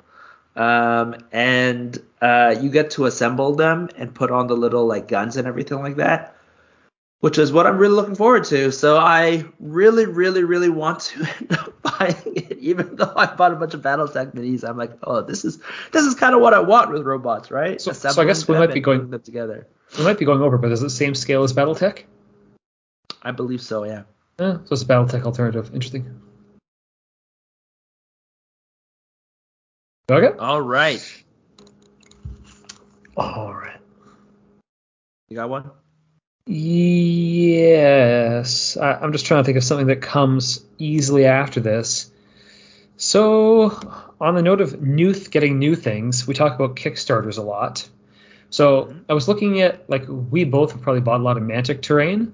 Um, 0.56 1.16
and 1.32 1.98
uh, 2.22 2.56
you 2.60 2.70
get 2.70 2.92
to 2.92 3.06
assemble 3.06 3.56
them 3.56 3.90
and 3.98 4.14
put 4.14 4.32
on 4.32 4.48
the 4.48 4.56
little 4.56 4.86
like 4.86 5.08
guns 5.08 5.38
and 5.38 5.48
everything 5.48 5.80
like 5.80 5.96
that, 5.96 6.36
which 7.22 7.38
is 7.38 7.54
what 7.54 7.66
I'm 7.66 7.78
really 7.78 7.96
looking 7.96 8.16
forward 8.16 8.44
to. 8.46 8.72
So 8.72 8.98
I 8.98 9.46
really, 9.60 10.06
really, 10.06 10.44
really 10.44 10.70
want 10.70 11.00
to 11.02 11.20
end 11.40 11.54
up 11.54 11.82
buying 11.82 12.36
it, 12.36 12.58
even 12.60 12.96
though 12.98 13.14
I 13.16 13.28
bought 13.28 13.54
a 13.54 13.56
bunch 13.56 13.74
of 13.74 13.82
BattleTech 13.82 14.36
minis. 14.36 14.68
I'm 14.68 14.78
like, 14.78 14.92
oh, 15.04 15.22
this 15.22 15.46
is 15.46 15.60
this 15.94 16.06
is 16.06 16.16
kind 16.16 16.36
of 16.36 16.42
what 16.42 16.54
I 16.54 16.60
want 16.60 16.92
with 16.92 17.04
robots, 17.04 17.50
right? 17.50 17.80
So, 17.80 17.94
so 17.94 18.22
I 18.22 18.26
guess 18.26 18.48
we 18.48 18.58
might 18.58 18.74
be 18.74 18.82
going 18.82 19.10
them 19.10 19.22
together. 19.22 19.68
We 19.98 20.04
might 20.04 20.20
be 20.20 20.26
going 20.26 20.42
over, 20.42 20.58
but 20.58 20.72
is 20.72 20.82
it 20.82 20.86
the 20.86 20.90
same 20.90 21.16
scale 21.16 21.44
as 21.44 21.54
BattleTech? 21.54 22.04
I 23.24 23.32
believe 23.32 23.62
so, 23.62 23.84
yeah. 23.84 24.04
Yeah, 24.40 24.58
so 24.66 24.68
it's 24.72 24.82
a 24.82 24.86
BattleTech 24.86 25.24
alternative. 25.24 25.72
Interesting. 25.74 26.21
Okay. 30.12 30.38
All 30.38 30.62
right. 30.62 31.02
All 33.16 33.54
right. 33.54 33.80
You 35.30 35.38
got 35.38 35.50
one? 35.50 35.72
Yes. 36.46 37.56
I, 38.76 39.02
am 39.02 39.14
just 39.14 39.26
trying 39.26 39.42
to 39.42 39.46
think 39.46 39.58
of 39.58 39.64
something 39.64 39.88
that 39.88 40.02
comes 40.02 40.66
easily 40.78 41.24
after 41.26 41.62
this. 41.62 42.12
So, 42.98 43.80
on 44.20 44.36
the 44.36 44.42
note 44.42 44.60
of 44.60 44.82
new 44.82 45.14
th- 45.14 45.32
getting 45.32 45.60
new 45.60 45.76
things, 45.78 46.28
we 46.28 46.34
talk 46.34 46.56
about 46.56 46.76
Kickstarters 46.76 47.38
a 47.38 47.42
lot. 47.42 47.88
So, 48.50 48.84
mm-hmm. 48.84 49.00
I 49.08 49.14
was 49.14 49.30
looking 49.30 49.62
at, 49.62 49.90
like, 49.90 50.04
we 50.08 50.44
both 50.44 50.74
have 50.74 50.82
probably 50.82 51.00
bought 51.00 51.22
a 51.22 51.24
lot 51.24 51.38
of 51.38 51.44
Mantic 51.44 51.82
terrain, 51.82 52.34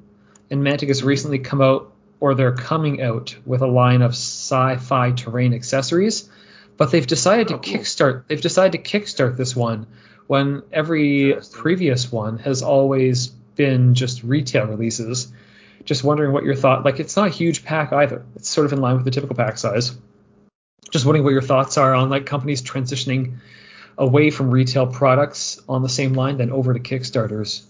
and 0.50 0.64
Mantic 0.64 0.88
has 0.88 1.04
recently 1.04 1.38
come 1.38 1.62
out, 1.62 1.94
or 2.20 2.34
they're 2.34 2.56
coming 2.56 3.04
out, 3.04 3.36
with 3.46 3.62
a 3.62 3.68
line 3.68 4.02
of 4.02 4.14
sci 4.14 4.78
fi 4.78 5.12
terrain 5.12 5.54
accessories 5.54 6.28
but 6.78 6.92
they've 6.92 7.06
decided 7.06 7.52
oh, 7.52 7.58
to 7.58 7.70
cool. 7.70 7.80
kickstart. 7.80 8.28
They've 8.28 8.42
decided 8.42 8.84
to 8.84 9.00
kickstart 9.00 9.36
this 9.36 9.56
one 9.56 9.88
when 10.28 10.64
every 10.72 11.36
previous 11.54 12.12
one 12.12 12.38
has 12.40 12.62
always 12.62 13.28
been 13.28 13.96
just 13.96 14.24
retail 14.24 14.68
releases. 14.68 15.32
Just 15.84 16.04
wondering 16.04 16.34
what 16.34 16.44
your 16.44 16.56
thought. 16.56 16.86
Like 16.86 17.00
it's 17.00 17.16
not 17.16 17.28
a 17.28 17.32
huge 17.32 17.64
pack 17.64 17.94
either. 17.94 18.26
It's 18.36 18.50
sort 18.50 18.66
of 18.66 18.74
in 18.74 18.82
line 18.82 18.96
with 18.96 19.06
the 19.06 19.12
typical 19.12 19.36
pack 19.36 19.58
size. 19.58 19.98
Just 20.92 21.06
wondering 21.06 21.24
what 21.24 21.34
your 21.34 21.42
thoughts 21.42 21.78
are 21.78 21.94
on 21.94 22.10
like 22.10 22.26
companies 22.26 22.62
transitioning 22.62 23.38
away 23.98 24.30
from 24.30 24.52
retail 24.52 24.86
products 24.86 25.60
on 25.68 25.82
the 25.82 25.90
same 25.90 26.14
line 26.14 26.38
then 26.38 26.52
over 26.52 26.74
to 26.74 26.80
Kickstarters. 26.80 27.64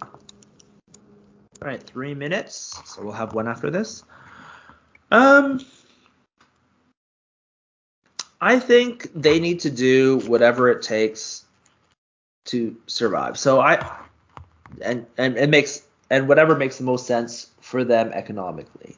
All 0.00 1.66
right, 1.66 1.82
three 1.82 2.14
minutes. 2.14 2.80
So 2.86 3.02
we'll 3.02 3.12
have 3.12 3.34
one 3.34 3.48
after 3.48 3.70
this. 3.70 4.04
Um, 5.10 5.60
I 8.40 8.58
think 8.58 9.10
they 9.14 9.40
need 9.40 9.60
to 9.60 9.70
do 9.70 10.18
whatever 10.20 10.70
it 10.70 10.82
takes 10.82 11.44
to 12.46 12.76
survive. 12.86 13.38
So 13.38 13.60
I 13.60 13.98
and 14.80 15.06
and 15.16 15.36
it 15.36 15.48
makes 15.48 15.82
and 16.10 16.28
whatever 16.28 16.54
makes 16.56 16.78
the 16.78 16.84
most 16.84 17.06
sense 17.06 17.50
for 17.60 17.84
them 17.84 18.12
economically. 18.12 18.96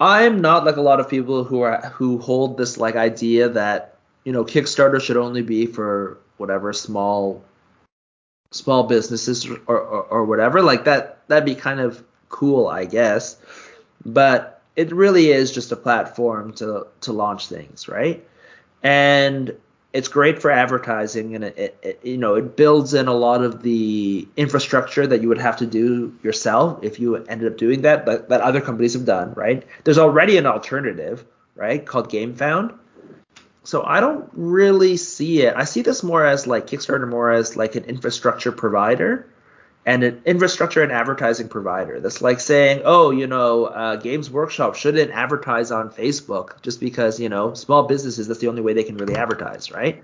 I'm 0.00 0.40
not 0.40 0.64
like 0.64 0.76
a 0.76 0.82
lot 0.82 0.98
of 0.98 1.08
people 1.08 1.44
who 1.44 1.60
are 1.60 1.80
who 1.90 2.18
hold 2.18 2.56
this 2.56 2.76
like 2.78 2.96
idea 2.96 3.50
that 3.50 3.96
you 4.24 4.32
know 4.32 4.44
Kickstarter 4.44 5.00
should 5.00 5.16
only 5.16 5.42
be 5.42 5.66
for 5.66 6.18
whatever 6.38 6.72
small 6.72 7.44
small 8.50 8.84
businesses 8.84 9.46
or, 9.46 9.60
or, 9.66 10.02
or 10.02 10.24
whatever. 10.24 10.62
Like 10.62 10.84
that 10.84 11.26
that'd 11.28 11.44
be 11.44 11.54
kind 11.54 11.80
of 11.80 12.02
cool, 12.28 12.66
I 12.66 12.86
guess. 12.86 13.36
But 14.04 14.51
it 14.76 14.92
really 14.92 15.30
is 15.30 15.52
just 15.52 15.72
a 15.72 15.76
platform 15.76 16.52
to 16.54 16.86
to 17.02 17.12
launch 17.12 17.48
things, 17.48 17.88
right? 17.88 18.26
And 18.82 19.56
it's 19.92 20.08
great 20.08 20.40
for 20.40 20.50
advertising 20.50 21.34
and 21.34 21.44
it, 21.44 21.78
it, 21.82 22.00
you 22.02 22.16
know 22.16 22.34
it 22.34 22.56
builds 22.56 22.94
in 22.94 23.08
a 23.08 23.12
lot 23.12 23.42
of 23.42 23.62
the 23.62 24.26
infrastructure 24.36 25.06
that 25.06 25.20
you 25.20 25.28
would 25.28 25.38
have 25.38 25.58
to 25.58 25.66
do 25.66 26.16
yourself 26.22 26.82
if 26.82 26.98
you 26.98 27.16
ended 27.16 27.52
up 27.52 27.58
doing 27.58 27.82
that 27.82 28.06
but 28.06 28.28
that 28.30 28.40
other 28.40 28.60
companies 28.60 28.94
have 28.94 29.04
done 29.04 29.34
right? 29.34 29.64
There's 29.84 29.98
already 29.98 30.38
an 30.38 30.46
alternative 30.46 31.24
right 31.54 31.84
called 31.84 32.10
gamefound. 32.10 32.78
So 33.64 33.84
i 33.84 34.00
don't 34.00 34.28
really 34.32 34.96
see 34.96 35.42
it. 35.42 35.54
I 35.54 35.64
see 35.64 35.82
this 35.82 36.02
more 36.02 36.26
as 36.26 36.46
like 36.46 36.66
kickstarter 36.66 37.08
more 37.08 37.30
as 37.30 37.56
like 37.56 37.76
an 37.76 37.84
infrastructure 37.84 38.50
provider 38.50 39.28
and 39.84 40.04
an 40.04 40.22
infrastructure 40.24 40.82
and 40.82 40.92
advertising 40.92 41.48
provider. 41.48 42.00
That's 42.00 42.22
like 42.22 42.40
saying, 42.40 42.82
oh, 42.84 43.10
you 43.10 43.26
know, 43.26 43.66
uh, 43.66 43.96
Games 43.96 44.30
Workshop 44.30 44.76
shouldn't 44.76 45.10
advertise 45.10 45.72
on 45.72 45.90
Facebook 45.90 46.62
just 46.62 46.78
because, 46.78 47.18
you 47.18 47.28
know, 47.28 47.54
small 47.54 47.84
businesses, 47.84 48.28
that's 48.28 48.40
the 48.40 48.48
only 48.48 48.62
way 48.62 48.74
they 48.74 48.84
can 48.84 48.96
really 48.96 49.16
advertise, 49.16 49.72
right? 49.72 50.02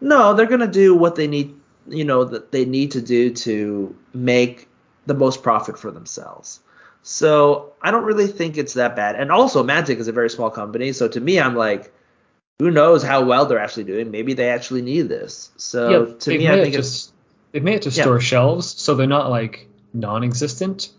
No, 0.00 0.34
they're 0.34 0.46
going 0.46 0.60
to 0.60 0.68
do 0.68 0.94
what 0.94 1.16
they 1.16 1.26
need, 1.26 1.54
you 1.88 2.04
know, 2.04 2.24
that 2.24 2.52
they 2.52 2.64
need 2.64 2.92
to 2.92 3.00
do 3.00 3.30
to 3.30 3.96
make 4.14 4.68
the 5.06 5.14
most 5.14 5.42
profit 5.42 5.78
for 5.78 5.90
themselves. 5.90 6.60
So 7.02 7.72
I 7.82 7.90
don't 7.90 8.04
really 8.04 8.26
think 8.26 8.56
it's 8.56 8.74
that 8.74 8.94
bad. 8.94 9.16
And 9.16 9.32
also, 9.32 9.64
Mantic 9.64 9.98
is 9.98 10.08
a 10.08 10.12
very 10.12 10.30
small 10.30 10.50
company. 10.50 10.92
So 10.92 11.08
to 11.08 11.20
me, 11.20 11.40
I'm 11.40 11.56
like, 11.56 11.92
who 12.58 12.70
knows 12.70 13.02
how 13.02 13.24
well 13.24 13.46
they're 13.46 13.58
actually 13.58 13.84
doing? 13.84 14.10
Maybe 14.10 14.34
they 14.34 14.50
actually 14.50 14.82
need 14.82 15.08
this. 15.08 15.50
So 15.56 15.88
yeah, 15.88 16.14
to 16.18 16.30
me, 16.38 16.48
I 16.48 16.62
think 16.62 16.74
just, 16.74 17.10
it's 17.10 17.12
They've 17.52 17.62
made 17.62 17.76
it 17.76 17.82
to 17.82 17.90
store 17.90 18.16
yeah. 18.16 18.20
shelves, 18.20 18.66
so 18.66 18.94
they're 18.94 19.06
not 19.06 19.30
like 19.30 19.68
non-existent, 19.94 20.90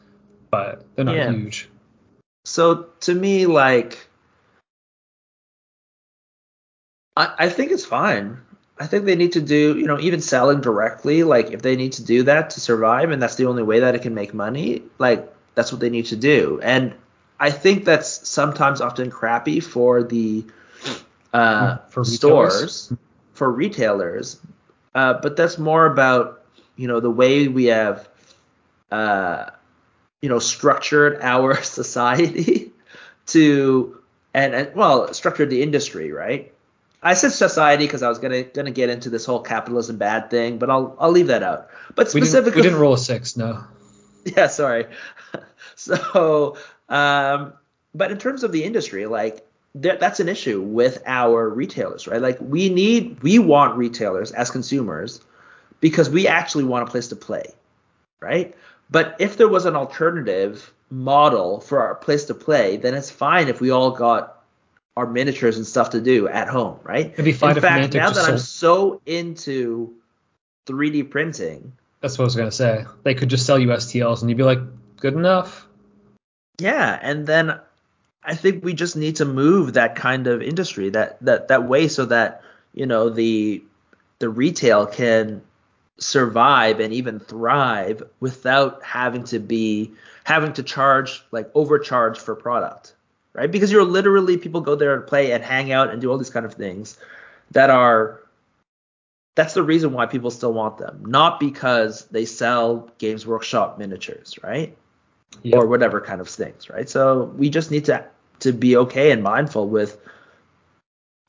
but 0.50 0.86
they're 0.96 1.06
not 1.06 1.16
yeah. 1.16 1.32
huge. 1.32 1.70
So 2.46 2.88
to 3.01 3.13
me, 3.13 3.46
like, 3.46 4.08
I, 7.16 7.34
I 7.39 7.50
think 7.50 7.72
it's 7.72 7.86
fine. 7.86 8.39
I 8.80 8.86
think 8.88 9.06
they 9.06 9.16
need 9.16 9.34
to 9.34 9.42
do, 9.42 9.77
you 9.77 9.88
know, 9.88 10.00
even 10.00 10.22
selling 10.22 10.62
directly, 10.62 11.24
like 11.24 11.51
if 11.51 11.62
they 11.62 11.75
need 11.75 11.94
to 11.94 12.04
do 12.04 12.24
that 12.24 12.51
to 12.51 12.60
survive 12.60 13.12
and 13.12 13.22
that's 13.22 13.36
the 13.36 13.48
only 13.48 13.63
way 13.63 13.80
that 13.80 13.96
it 13.96 14.04
can 14.04 14.13
make 14.13 14.34
money, 14.34 14.84
like 15.00 15.27
that's 15.56 15.72
what 15.72 15.82
they 15.82 15.89
need 15.89 16.06
to 16.08 16.16
do. 16.16 16.60
And 16.62 16.94
I 17.39 17.50
think 17.50 17.86
that's 17.86 18.27
sometimes 18.27 18.82
often 18.82 19.10
crappy 19.10 19.60
for 19.60 20.04
the 20.04 20.46
uh, 21.34 21.77
for 21.89 22.04
stores, 22.04 22.94
for 23.34 23.51
retailers. 23.51 24.39
Uh, 24.98 25.13
but 25.13 25.38
that's 25.38 25.60
more 25.60 25.86
about 25.86 26.44
you 26.75 26.88
know 26.88 27.00
the 27.00 27.12
way 27.12 27.48
we 27.48 27.66
have 27.66 28.10
uh, 28.92 29.46
you 30.24 30.30
know 30.30 30.39
structured 30.39 31.20
our 31.22 31.62
society 31.62 32.72
to 33.27 34.01
and, 34.34 34.56
and 34.56 34.75
well 34.75 35.13
structured 35.13 35.51
the 35.51 35.62
industry 35.62 36.12
right 36.12 36.51
I 37.04 37.13
said 37.13 37.32
society 37.32 37.86
because 37.86 38.01
I 38.01 38.10
was 38.10 38.18
gonna 38.18 38.42
gonna 38.42 38.72
get 38.72 38.89
into 38.89 39.12
this 39.12 39.24
whole 39.24 39.42
capitalism 39.42 39.98
bad 39.98 40.32
thing, 40.32 40.58
but 40.58 40.72
I'll 40.72 40.96
I'll 41.00 41.12
leave 41.12 41.27
that 41.27 41.44
out. 41.44 41.70
But 41.94 42.10
specifically, 42.10 42.42
we 42.42 42.44
didn't, 42.44 42.56
we 42.56 42.62
didn't 42.63 42.80
roll 42.80 42.94
a 42.94 42.98
six, 42.98 43.38
no. 43.38 43.63
Yeah, 44.36 44.48
sorry. 44.48 44.88
so, 45.75 46.58
um, 46.89 47.54
but 47.96 48.12
in 48.12 48.18
terms 48.18 48.44
of 48.44 48.51
the 48.51 48.66
industry, 48.66 49.06
like 49.06 49.47
that's 49.82 50.20
an 50.20 50.30
issue 50.30 50.62
with 50.62 51.02
our 51.06 51.50
retailers, 51.50 52.08
right? 52.08 52.22
Like 52.22 52.38
we 52.40 52.70
need, 52.70 53.22
we 53.22 53.40
want 53.40 53.78
retailers 53.78 54.32
as 54.32 54.52
consumers 54.52 55.22
because 55.80 56.10
we 56.10 56.28
actually 56.28 56.64
want 56.64 56.88
a 56.88 56.92
place 56.92 57.08
to 57.10 57.16
play, 57.16 57.54
right? 58.20 58.56
But 58.90 59.16
if 59.20 59.38
there 59.38 59.48
was 59.48 59.66
an 59.66 59.76
alternative 59.76 60.74
model 60.90 61.60
for 61.60 61.82
our 61.82 61.96
place 61.96 62.26
to 62.26 62.34
play, 62.34 62.78
then 62.78 62.94
it's 62.94 63.12
fine 63.12 63.48
if 63.48 63.62
we 63.62 63.70
all 63.70 63.92
got 63.92 64.44
our 64.96 65.06
miniatures 65.06 65.58
and 65.58 65.66
stuff 65.66 65.92
to 65.92 66.02
do 66.02 66.28
at 66.28 66.48
home, 66.48 66.80
right? 66.84 67.12
It'd 67.14 67.26
be 67.26 67.34
fine 67.34 67.56
In 67.56 67.62
fact, 67.62 67.94
now 67.94 68.10
that. 68.10 68.30
I'm 68.30 68.38
so 68.40 69.02
into 69.06 69.94
3D 70.66 71.10
printing, 71.12 71.74
that's 72.02 72.18
what 72.18 72.24
I 72.24 72.26
was 72.26 72.36
gonna 72.36 72.52
say. 72.52 72.86
They 73.04 73.14
could 73.14 73.30
just 73.30 73.46
sell 73.46 73.60
you 73.60 73.68
STLs 73.70 74.22
and 74.22 74.30
you'd 74.30 74.38
be 74.38 74.44
like, 74.44 74.60
good 74.98 75.14
enough. 75.14 75.68
Yeah, 76.60 76.98
and 77.02 77.28
then 77.28 77.60
I 78.28 78.36
think 78.36 78.64
we 78.64 78.74
just 78.74 78.96
need 78.96 79.16
to 79.18 79.26
move 79.26 79.74
that 79.74 79.96
kind 79.96 80.28
of 80.28 80.42
industry 80.42 80.90
that 80.90 81.18
that 81.22 81.48
that 81.48 81.68
way 81.68 81.88
so 81.88 82.06
that 82.06 82.44
you 82.74 82.86
know 82.86 83.10
the 83.10 83.64
the 84.20 84.30
retail 84.30 84.86
can 84.86 85.42
survive 85.98 86.80
and 86.80 86.94
even 86.94 87.20
thrive 87.20 88.04
without 88.20 88.84
having 88.84 89.24
to 89.24 89.40
be 89.40 89.92
having 90.26 90.54
to 90.54 90.62
charge 90.62 91.24
like 91.32 91.50
overcharge 91.56 92.20
for 92.20 92.36
product 92.36 92.94
right? 93.38 93.52
Because 93.52 93.72
you're 93.72 93.86
literally 93.86 94.36
people 94.36 94.60
go 94.60 94.76
there 94.76 94.94
and 94.96 95.08
play 95.08 95.32
and 95.32 95.44
hang 95.44 95.72
out 95.72 95.92
and 95.92 96.02
do 96.02 96.12
all 96.12 96.18
these 96.18 96.30
kind 96.30 96.46
of 96.46 96.56
things 96.56 96.98
that 97.52 97.70
are 97.70 98.20
that's 99.36 99.54
the 99.54 99.64
reason 99.64 99.94
why 99.94 100.08
people 100.08 100.32
still 100.32 100.52
want 100.52 100.80
them. 100.80 101.04
Not 101.06 101.40
because 101.40 102.06
they 102.06 102.26
sell 102.26 102.90
games 102.98 103.26
workshop 103.26 103.78
miniatures 103.78 104.38
right? 104.44 104.76
Yep. 105.44 105.56
or 105.56 105.68
whatever 105.68 106.02
kind 106.02 106.20
of 106.20 106.28
things 106.28 106.70
right? 106.70 106.90
So 106.90 107.26
we 107.38 107.50
just 107.50 107.72
need 107.72 107.86
to 107.86 108.06
to 108.39 108.53
be 108.53 108.77
okay 108.77 109.12
and 109.12 109.24
mindful 109.24 109.67
with 109.67 109.98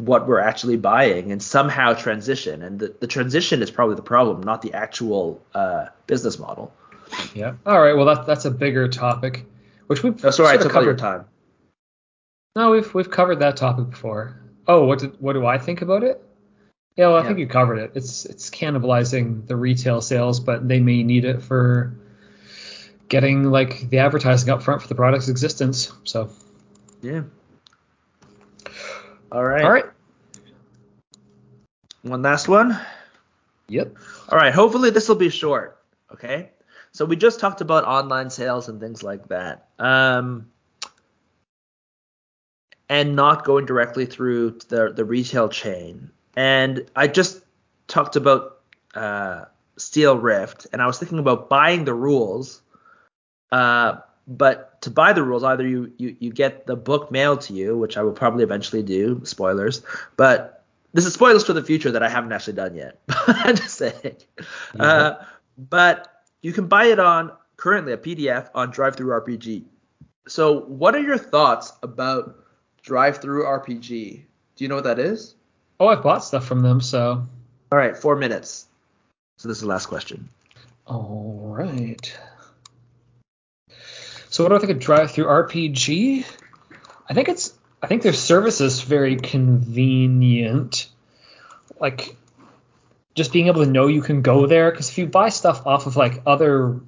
what 0.00 0.28
we're 0.28 0.40
actually 0.40 0.76
buying 0.76 1.32
and 1.32 1.42
somehow 1.42 1.92
transition. 1.92 2.62
And 2.62 2.78
the, 2.78 2.94
the 3.00 3.06
transition 3.06 3.62
is 3.62 3.70
probably 3.70 3.96
the 3.96 4.02
problem, 4.02 4.42
not 4.42 4.62
the 4.62 4.74
actual 4.74 5.42
uh, 5.54 5.86
business 6.06 6.38
model. 6.38 6.72
Yeah. 7.34 7.54
All 7.66 7.80
right. 7.80 7.94
Well, 7.96 8.06
that's 8.06 8.26
that's 8.26 8.44
a 8.44 8.50
bigger 8.50 8.88
topic, 8.88 9.44
which 9.86 10.02
we've. 10.02 10.22
Oh, 10.24 10.30
sorry, 10.30 10.58
took 10.58 10.74
all 10.74 10.84
your 10.84 10.94
time. 10.94 11.24
No, 12.54 12.70
we've 12.70 12.92
we've 12.94 13.10
covered 13.10 13.40
that 13.40 13.56
topic 13.56 13.90
before. 13.90 14.40
Oh, 14.66 14.84
what 14.84 14.98
did, 14.98 15.20
what 15.20 15.32
do 15.32 15.46
I 15.46 15.58
think 15.58 15.80
about 15.80 16.02
it? 16.02 16.22
Yeah, 16.96 17.08
well, 17.08 17.16
I 17.16 17.20
yeah. 17.20 17.28
think 17.28 17.38
you 17.38 17.46
covered 17.46 17.78
it. 17.78 17.92
It's 17.94 18.26
it's 18.26 18.50
cannibalizing 18.50 19.46
the 19.46 19.56
retail 19.56 20.00
sales, 20.00 20.40
but 20.40 20.68
they 20.68 20.80
may 20.80 21.02
need 21.02 21.24
it 21.24 21.42
for 21.42 21.96
getting 23.08 23.44
like 23.44 23.88
the 23.88 23.98
advertising 23.98 24.50
up 24.50 24.62
front 24.62 24.82
for 24.82 24.88
the 24.88 24.94
product's 24.94 25.28
existence. 25.28 25.90
So. 26.04 26.30
Yeah. 27.00 27.23
All 29.31 29.45
right. 29.45 29.64
All 29.64 29.71
right. 29.71 29.85
One 32.02 32.23
last 32.23 32.49
one. 32.49 32.78
Yep. 33.69 33.95
All 34.31 34.38
right. 34.38 34.52
Hopefully 34.52 34.90
this 34.90 35.09
will 35.09 35.17
be 35.17 35.28
short. 35.28 35.78
Okay. 36.12 36.50
So 36.93 37.05
we 37.05 37.17
just 37.17 37.38
talked 37.38 37.61
about 37.61 37.85
online 37.85 38.31
sales 38.31 38.69
and 38.69 38.81
things 38.81 39.02
like 39.02 39.28
that. 39.28 39.69
Um, 39.78 40.50
and 42.88 43.14
not 43.14 43.45
going 43.45 43.67
directly 43.67 44.07
through 44.07 44.59
the 44.69 44.93
the 44.93 45.05
retail 45.05 45.49
chain. 45.49 46.11
And 46.37 46.88
I 46.97 47.07
just 47.07 47.43
talked 47.87 48.17
about 48.17 48.61
uh, 48.95 49.45
Steel 49.76 50.17
Rift, 50.17 50.67
and 50.73 50.81
I 50.81 50.87
was 50.87 50.99
thinking 50.99 51.19
about 51.19 51.49
buying 51.49 51.85
the 51.85 51.95
rules. 51.95 52.62
Uh, 53.52 53.97
but 54.26 54.67
to 54.82 54.90
buy 54.90 55.12
the 55.12 55.23
rules, 55.23 55.44
either 55.44 55.66
you, 55.66 55.92
you 55.99 56.16
you 56.20 56.32
get 56.32 56.66
the 56.66 56.76
book 56.76 57.11
mailed 57.11 57.40
to 57.42 57.52
you, 57.52 57.76
which 57.76 57.97
I 57.97 58.02
will 58.02 58.12
probably 58.12 58.44
eventually 58.44 58.82
do. 58.82 59.20
Spoilers, 59.25 59.82
but 60.16 60.64
this 60.92 61.04
is 61.04 61.14
spoilers 61.14 61.44
for 61.44 61.52
the 61.52 61.62
future 61.62 61.90
that 61.90 62.02
I 62.02 62.08
haven't 62.08 62.32
actually 62.32 62.54
done 62.54 62.75
yet. 62.75 62.99
I'm 63.08 63.56
just 63.56 63.76
saying. 63.76 64.16
Uh, 64.78 65.16
but 65.56 66.25
you 66.42 66.52
can 66.52 66.66
buy 66.66 66.87
it 66.87 66.99
on 66.99 67.32
currently 67.56 67.92
a 67.92 67.99
PDF 67.99 68.49
on 68.54 68.73
DriveThruRPG. 68.73 69.64
So, 70.28 70.61
what 70.61 70.94
are 70.94 71.00
your 71.00 71.18
thoughts 71.18 71.73
about 71.82 72.44
DriveThruRPG? 72.85 74.23
Do 74.56 74.64
you 74.64 74.68
know 74.68 74.76
what 74.76 74.85
that 74.85 74.99
is? 74.99 75.35
Oh, 75.80 75.88
I've 75.88 76.02
bought 76.02 76.25
stuff 76.25 76.47
from 76.47 76.62
them, 76.62 76.80
so. 76.80 77.26
All 77.70 77.78
right, 77.78 77.97
four 77.97 78.16
minutes. 78.16 78.66
So 79.37 79.49
this 79.49 79.58
is 79.58 79.62
the 79.62 79.68
last 79.68 79.87
question. 79.87 80.28
All 80.87 81.54
right. 81.56 82.18
So 84.30 84.44
what 84.44 84.50
do 84.50 84.56
I 84.56 84.58
think 84.58 84.73
of 84.73 84.78
DriveThruRPG? 84.78 86.25
I 87.08 87.14
think 87.14 87.28
it's 87.28 87.54
I 87.82 87.87
think 87.87 88.02
their 88.02 88.12
service 88.12 88.61
is 88.61 88.82
very 88.82 89.16
convenient. 89.16 90.88
Like 91.80 92.16
just 93.14 93.32
being 93.32 93.47
able 93.47 93.64
to 93.64 93.70
know 93.70 93.87
you 93.87 94.02
can 94.02 94.23
go 94.23 94.47
there 94.47 94.70
because 94.70 94.90
if 94.90 94.99
you 94.99 95.06
buy 95.06 95.30
stuff 95.30 95.66
off 95.66 95.87
of 95.87 95.97
like 95.97 96.23
other 96.26 96.80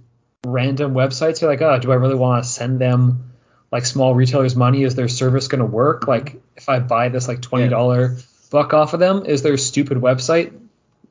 random 0.44 0.94
websites, 0.94 1.40
you're 1.40 1.50
like, 1.50 1.62
oh, 1.62 1.78
do 1.78 1.92
I 1.92 1.97
really 1.97 2.14
want 2.14 2.44
to 2.44 2.49
send 2.49 2.78
them 2.78 3.32
like 3.73 3.87
small 3.87 4.14
retailers 4.14 4.54
money? 4.54 4.82
Is 4.82 4.94
their 4.94 5.09
service 5.09 5.49
going 5.49 5.61
to 5.61 5.66
work? 5.66 6.06
Like 6.06 6.40
if 6.56 6.68
I 6.68 6.80
buy 6.80 7.09
this 7.09 7.26
like 7.26 7.40
twenty 7.40 7.68
dollar 7.68 8.14
yeah. 8.16 8.23
buck 8.50 8.75
off 8.75 8.92
of 8.92 9.00
them, 9.00 9.25
is 9.25 9.42
their 9.42 9.56
stupid 9.56 9.99
website 9.99 10.52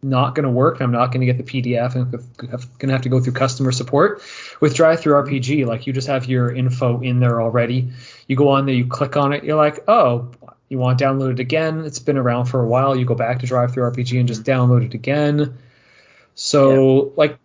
not 0.01 0.36
going 0.36 0.44
to 0.44 0.50
work. 0.50 0.82
I'm 0.82 0.91
not 0.91 1.08
going 1.08 1.22
to 1.22 1.25
get 1.25 1.38
the 1.38 1.62
PDF 1.62 1.96
and 1.96 2.03
I'm 2.03 2.12
going 2.38 2.62
to 2.79 2.91
have 2.91 3.01
to 3.01 3.10
go 3.10 3.20
through 3.20 3.34
customer 3.34 3.72
support. 3.72 4.22
With 4.60 4.75
DriveThruRPG, 4.75 5.65
like 5.65 5.88
you 5.88 5.94
just 5.94 6.08
have 6.08 6.25
your 6.25 6.51
info 6.51 7.01
in 7.01 7.20
there 7.20 7.41
already. 7.41 7.89
You 8.27 8.36
go 8.36 8.50
on 8.50 8.65
there, 8.65 8.75
you 8.75 8.88
click 8.88 9.18
on 9.18 9.34
it, 9.34 9.44
you're 9.44 9.58
like, 9.58 9.84
oh, 9.88 10.32
you 10.70 10.77
want 10.77 11.00
to 11.00 11.06
download 11.06 11.34
it 11.34 11.39
again? 11.39 11.84
It's 11.86 12.00
been 12.00 12.18
around 12.18 12.46
for 12.46 12.62
a 12.62 12.68
while. 12.68 12.96
You 12.96 13.06
go 13.06 13.15
back 13.15 13.39
to 13.39 13.48
DriveThruRPG 13.48 14.20
and 14.20 14.27
just 14.27 14.44
download 14.44 14.86
it 14.86 14.94
again. 14.94 15.58
So 16.36 17.06
yeah. 17.06 17.12
like 17.18 17.39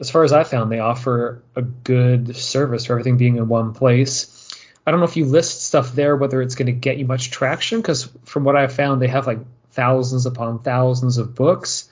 as 0.00 0.10
far 0.10 0.24
as 0.24 0.32
I 0.32 0.44
found, 0.44 0.72
they 0.72 0.80
offer 0.80 1.42
a 1.54 1.62
good 1.62 2.36
service 2.36 2.86
for 2.86 2.94
everything 2.94 3.18
being 3.18 3.36
in 3.36 3.48
one 3.48 3.74
place. 3.74 4.38
I 4.86 4.90
don't 4.90 5.00
know 5.00 5.06
if 5.06 5.16
you 5.16 5.26
list 5.26 5.64
stuff 5.64 5.92
there 5.92 6.16
whether 6.16 6.42
it's 6.42 6.56
going 6.56 6.66
to 6.66 6.72
get 6.72 6.98
you 6.98 7.06
much 7.06 7.30
traction 7.30 7.80
because 7.80 8.10
from 8.24 8.44
what 8.44 8.56
I 8.56 8.66
found, 8.66 9.00
they 9.00 9.08
have 9.08 9.26
like 9.26 9.38
thousands 9.72 10.26
upon 10.26 10.62
thousands 10.62 11.18
of 11.18 11.34
books, 11.34 11.88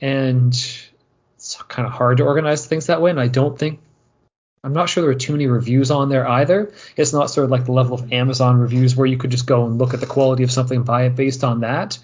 and 0.00 0.52
it's 1.36 1.62
kind 1.68 1.86
of 1.86 1.92
hard 1.92 2.18
to 2.18 2.24
organize 2.24 2.66
things 2.66 2.86
that 2.86 3.02
way. 3.02 3.10
And 3.10 3.20
I 3.20 3.28
don't 3.28 3.58
think 3.58 3.80
I'm 4.62 4.72
not 4.74 4.88
sure 4.88 5.02
there 5.02 5.10
are 5.10 5.14
too 5.14 5.32
many 5.32 5.46
reviews 5.46 5.90
on 5.90 6.10
there 6.10 6.28
either. 6.28 6.72
It's 6.96 7.12
not 7.12 7.30
sort 7.30 7.46
of 7.46 7.50
like 7.50 7.64
the 7.64 7.72
level 7.72 7.94
of 7.94 8.12
Amazon 8.12 8.58
reviews 8.58 8.94
where 8.94 9.06
you 9.06 9.16
could 9.16 9.30
just 9.30 9.46
go 9.46 9.64
and 9.64 9.78
look 9.78 9.94
at 9.94 10.00
the 10.00 10.06
quality 10.06 10.42
of 10.42 10.52
something 10.52 10.76
and 10.76 10.86
buy 10.86 11.04
it 11.04 11.16
based 11.16 11.44
on 11.44 11.60
that. 11.60 11.98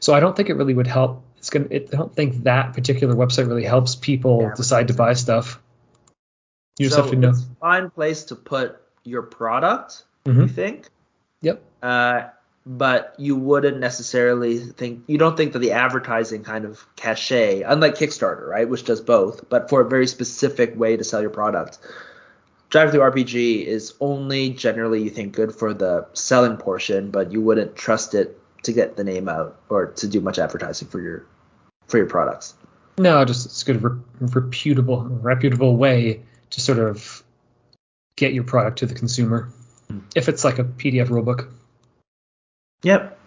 So 0.00 0.14
I 0.14 0.20
don't 0.20 0.34
think 0.34 0.48
it 0.48 0.54
really 0.54 0.72
would 0.72 0.86
help. 0.86 1.22
It's 1.36 1.50
gonna. 1.50 1.66
It, 1.70 1.90
I 1.92 1.96
don't 1.96 2.14
think 2.14 2.44
that 2.44 2.72
particular 2.72 3.14
website 3.14 3.48
really 3.48 3.64
helps 3.64 3.94
people 3.94 4.42
yeah, 4.42 4.54
decide 4.54 4.88
to 4.88 4.94
buy 4.94 5.12
stuff. 5.12 5.60
You 6.78 6.86
just 6.86 6.96
so 6.96 7.02
have 7.02 7.10
to 7.10 7.16
know. 7.18 7.30
It's 7.30 7.40
a 7.40 7.56
fine 7.60 7.90
place 7.90 8.24
to 8.24 8.36
put 8.36 8.80
your 9.04 9.22
product. 9.22 10.04
Mm-hmm. 10.24 10.40
You 10.40 10.48
think? 10.48 10.88
Yep. 11.42 11.62
Uh, 11.82 12.22
but 12.66 13.14
you 13.18 13.36
wouldn't 13.36 13.78
necessarily 13.78 14.58
think 14.58 15.04
you 15.06 15.18
don't 15.18 15.36
think 15.36 15.52
that 15.54 15.60
the 15.60 15.72
advertising 15.72 16.44
kind 16.44 16.64
of 16.64 16.84
cachet, 16.96 17.62
unlike 17.62 17.94
Kickstarter, 17.94 18.46
right, 18.46 18.68
which 18.68 18.84
does 18.84 19.00
both, 19.00 19.48
but 19.48 19.70
for 19.70 19.80
a 19.80 19.88
very 19.88 20.06
specific 20.06 20.78
way 20.78 20.96
to 20.96 21.04
sell 21.04 21.20
your 21.20 21.30
product. 21.30 21.78
DriveThruRPG 22.70 23.64
is 23.64 23.94
only 24.00 24.50
generally 24.50 25.02
you 25.02 25.10
think 25.10 25.34
good 25.34 25.54
for 25.54 25.74
the 25.74 26.06
selling 26.12 26.56
portion, 26.56 27.10
but 27.10 27.32
you 27.32 27.40
wouldn't 27.40 27.74
trust 27.74 28.14
it 28.14 28.38
to 28.62 28.72
get 28.72 28.96
the 28.96 29.04
name 29.04 29.28
out 29.28 29.58
or 29.68 29.86
to 29.86 30.06
do 30.06 30.20
much 30.20 30.38
advertising 30.38 30.88
for 30.88 31.00
your 31.00 31.26
for 31.88 31.96
your 31.96 32.06
products. 32.06 32.54
No, 32.98 33.24
just 33.24 33.46
it's 33.46 33.62
a 33.62 33.64
good 33.64 33.82
re- 33.82 33.98
reputable 34.20 35.02
reputable 35.02 35.76
way 35.76 36.22
to 36.50 36.60
sort 36.60 36.78
of 36.78 37.24
get 38.16 38.34
your 38.34 38.44
product 38.44 38.78
to 38.80 38.86
the 38.86 38.94
consumer. 38.94 39.48
Mm. 39.90 40.02
If 40.14 40.28
it's 40.28 40.44
like 40.44 40.58
a 40.58 40.64
PDF 40.64 41.08
rulebook. 41.08 41.50
Yep. 42.82 43.18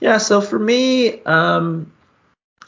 Yeah, 0.00 0.18
so 0.18 0.40
for 0.40 0.58
me, 0.58 1.22
um, 1.22 1.92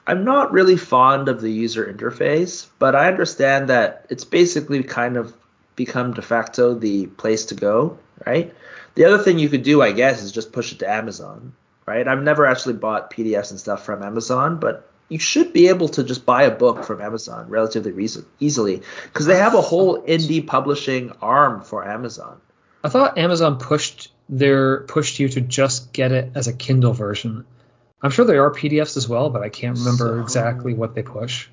I'm 0.06 0.24
not 0.24 0.52
really 0.52 0.76
fond 0.76 1.28
of 1.28 1.40
the 1.40 1.50
user 1.50 1.92
interface, 1.92 2.66
but 2.78 2.94
I 2.94 3.08
understand 3.08 3.68
that 3.68 4.06
it's 4.08 4.24
basically 4.24 4.82
kind 4.82 5.16
of 5.16 5.34
become 5.74 6.14
de 6.14 6.22
facto 6.22 6.74
the 6.74 7.06
place 7.06 7.44
to 7.46 7.54
go, 7.54 7.98
right? 8.26 8.54
The 8.94 9.04
other 9.04 9.18
thing 9.18 9.38
you 9.38 9.48
could 9.48 9.62
do, 9.62 9.82
I 9.82 9.92
guess, 9.92 10.22
is 10.22 10.32
just 10.32 10.52
push 10.52 10.72
it 10.72 10.78
to 10.78 10.90
Amazon, 10.90 11.52
right? 11.84 12.06
I've 12.06 12.22
never 12.22 12.46
actually 12.46 12.74
bought 12.74 13.10
PDFs 13.10 13.50
and 13.50 13.60
stuff 13.60 13.84
from 13.84 14.02
Amazon, 14.02 14.58
but 14.58 14.90
you 15.08 15.18
should 15.18 15.52
be 15.52 15.68
able 15.68 15.88
to 15.90 16.02
just 16.02 16.24
buy 16.24 16.44
a 16.44 16.50
book 16.50 16.84
from 16.84 17.00
Amazon 17.00 17.48
relatively 17.48 17.92
re- 17.92 18.08
easily 18.40 18.82
because 19.04 19.26
they 19.26 19.36
have 19.36 19.54
a 19.54 19.60
whole 19.60 20.02
indie 20.02 20.44
publishing 20.44 21.12
arm 21.20 21.62
for 21.62 21.86
Amazon. 21.86 22.40
I 22.82 22.88
thought 22.88 23.18
Amazon 23.18 23.58
pushed 23.58 24.10
their 24.28 24.80
pushed 24.80 25.18
you 25.18 25.28
to 25.30 25.40
just 25.40 25.92
get 25.92 26.12
it 26.12 26.32
as 26.34 26.48
a 26.48 26.52
Kindle 26.52 26.92
version. 26.92 27.44
I'm 28.02 28.10
sure 28.10 28.24
there 28.24 28.44
are 28.44 28.52
PDFs 28.52 28.96
as 28.96 29.08
well, 29.08 29.30
but 29.30 29.42
I 29.42 29.48
can't 29.48 29.78
remember 29.78 30.16
so, 30.16 30.22
exactly 30.22 30.74
what 30.74 30.94
they 30.94 31.02
push. 31.02 31.48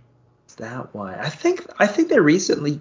Is 0.47 0.55
that 0.55 0.93
why? 0.93 1.15
I 1.15 1.29
think 1.29 1.65
I 1.79 1.87
think 1.87 2.09
they 2.09 2.19
recently 2.19 2.79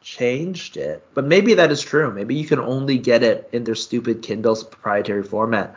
changed 0.00 0.76
it, 0.76 1.06
but 1.14 1.24
maybe 1.24 1.54
that 1.54 1.70
is 1.70 1.80
true. 1.80 2.12
Maybe 2.12 2.34
you 2.34 2.46
can 2.46 2.58
only 2.58 2.98
get 2.98 3.22
it 3.22 3.48
in 3.52 3.64
their 3.64 3.74
stupid 3.74 4.22
Kindle's 4.22 4.64
proprietary 4.64 5.22
format. 5.22 5.74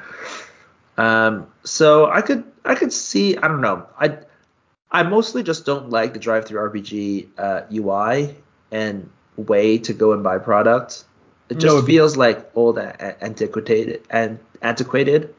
Um, 0.97 1.47
so 1.63 2.09
I 2.09 2.21
could 2.21 2.43
I 2.65 2.75
could 2.75 2.93
see 2.93 3.37
I 3.37 3.47
don't 3.47 3.61
know 3.61 3.87
I 3.97 4.17
I 4.91 5.03
mostly 5.03 5.43
just 5.43 5.65
don't 5.65 5.89
like 5.89 6.13
the 6.13 6.19
DriveThruRPG 6.19 7.29
uh, 7.37 7.61
UI 7.71 8.35
and 8.71 9.09
way 9.37 9.77
to 9.79 9.93
go 9.93 10.11
and 10.13 10.23
buy 10.23 10.37
products. 10.37 11.05
It 11.51 11.59
just 11.59 11.75
no, 11.75 11.81
feels 11.81 12.15
like 12.15 12.49
old 12.55 12.79
antiquated 12.79 14.03
and 14.09 14.39
antiquated. 14.61 15.35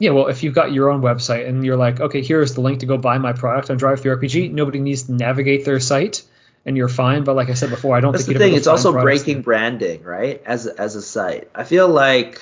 Yeah, 0.00 0.10
well, 0.10 0.26
if 0.26 0.42
you've 0.42 0.56
got 0.56 0.72
your 0.72 0.90
own 0.90 1.02
website 1.02 1.48
and 1.48 1.64
you're 1.64 1.76
like, 1.76 2.00
okay, 2.00 2.20
here's 2.20 2.54
the 2.54 2.62
link 2.62 2.80
to 2.80 2.86
go 2.86 2.98
buy 2.98 3.18
my 3.18 3.32
product 3.32 3.70
on 3.70 3.78
DriveThruRPG, 3.78 4.50
nobody 4.50 4.80
needs 4.80 5.04
to 5.04 5.12
navigate 5.12 5.64
their 5.64 5.78
site, 5.78 6.24
and 6.66 6.76
you're 6.76 6.88
fine. 6.88 7.22
But 7.22 7.36
like 7.36 7.48
I 7.48 7.54
said 7.54 7.70
before, 7.70 7.96
I 7.96 8.00
don't 8.00 8.10
That's 8.10 8.26
think 8.26 8.38
the 8.38 8.44
thing. 8.44 8.54
It's 8.54 8.66
also 8.66 8.90
breaking 8.90 9.34
there. 9.34 9.42
branding, 9.44 10.02
right? 10.02 10.42
As 10.44 10.66
as 10.66 10.96
a 10.96 11.02
site, 11.02 11.48
I 11.54 11.62
feel 11.62 11.86
like 11.86 12.40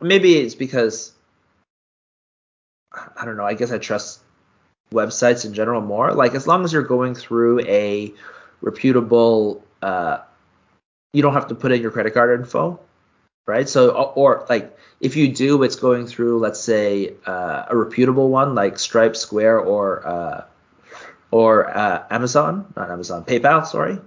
maybe 0.00 0.36
it's 0.36 0.54
because 0.54 1.12
I 2.94 3.24
don't 3.24 3.36
know. 3.36 3.46
I 3.46 3.54
guess 3.54 3.72
I 3.72 3.78
trust 3.78 4.20
websites 4.92 5.44
in 5.44 5.54
general 5.54 5.80
more. 5.80 6.12
Like 6.12 6.36
as 6.36 6.46
long 6.46 6.62
as 6.62 6.72
you're 6.72 6.84
going 6.84 7.16
through 7.16 7.62
a 7.62 8.14
reputable 8.60 9.64
uh, 9.82 10.18
you 11.16 11.22
don't 11.22 11.32
have 11.32 11.48
to 11.48 11.54
put 11.54 11.72
in 11.72 11.80
your 11.80 11.90
credit 11.90 12.12
card 12.12 12.38
info, 12.38 12.78
right? 13.46 13.66
So 13.66 13.90
or 13.90 14.44
like 14.50 14.76
if 15.00 15.16
you 15.16 15.32
do, 15.32 15.62
it's 15.62 15.76
going 15.76 16.06
through 16.06 16.40
let's 16.40 16.60
say 16.60 17.14
uh, 17.24 17.64
a 17.70 17.74
reputable 17.74 18.28
one 18.28 18.54
like 18.54 18.78
Stripe, 18.78 19.16
Square, 19.16 19.60
or 19.60 20.06
uh, 20.06 20.44
or 21.30 21.74
uh, 21.74 22.04
Amazon, 22.10 22.70
not 22.76 22.90
Amazon, 22.90 23.24
PayPal, 23.24 23.66
sorry, 23.66 23.98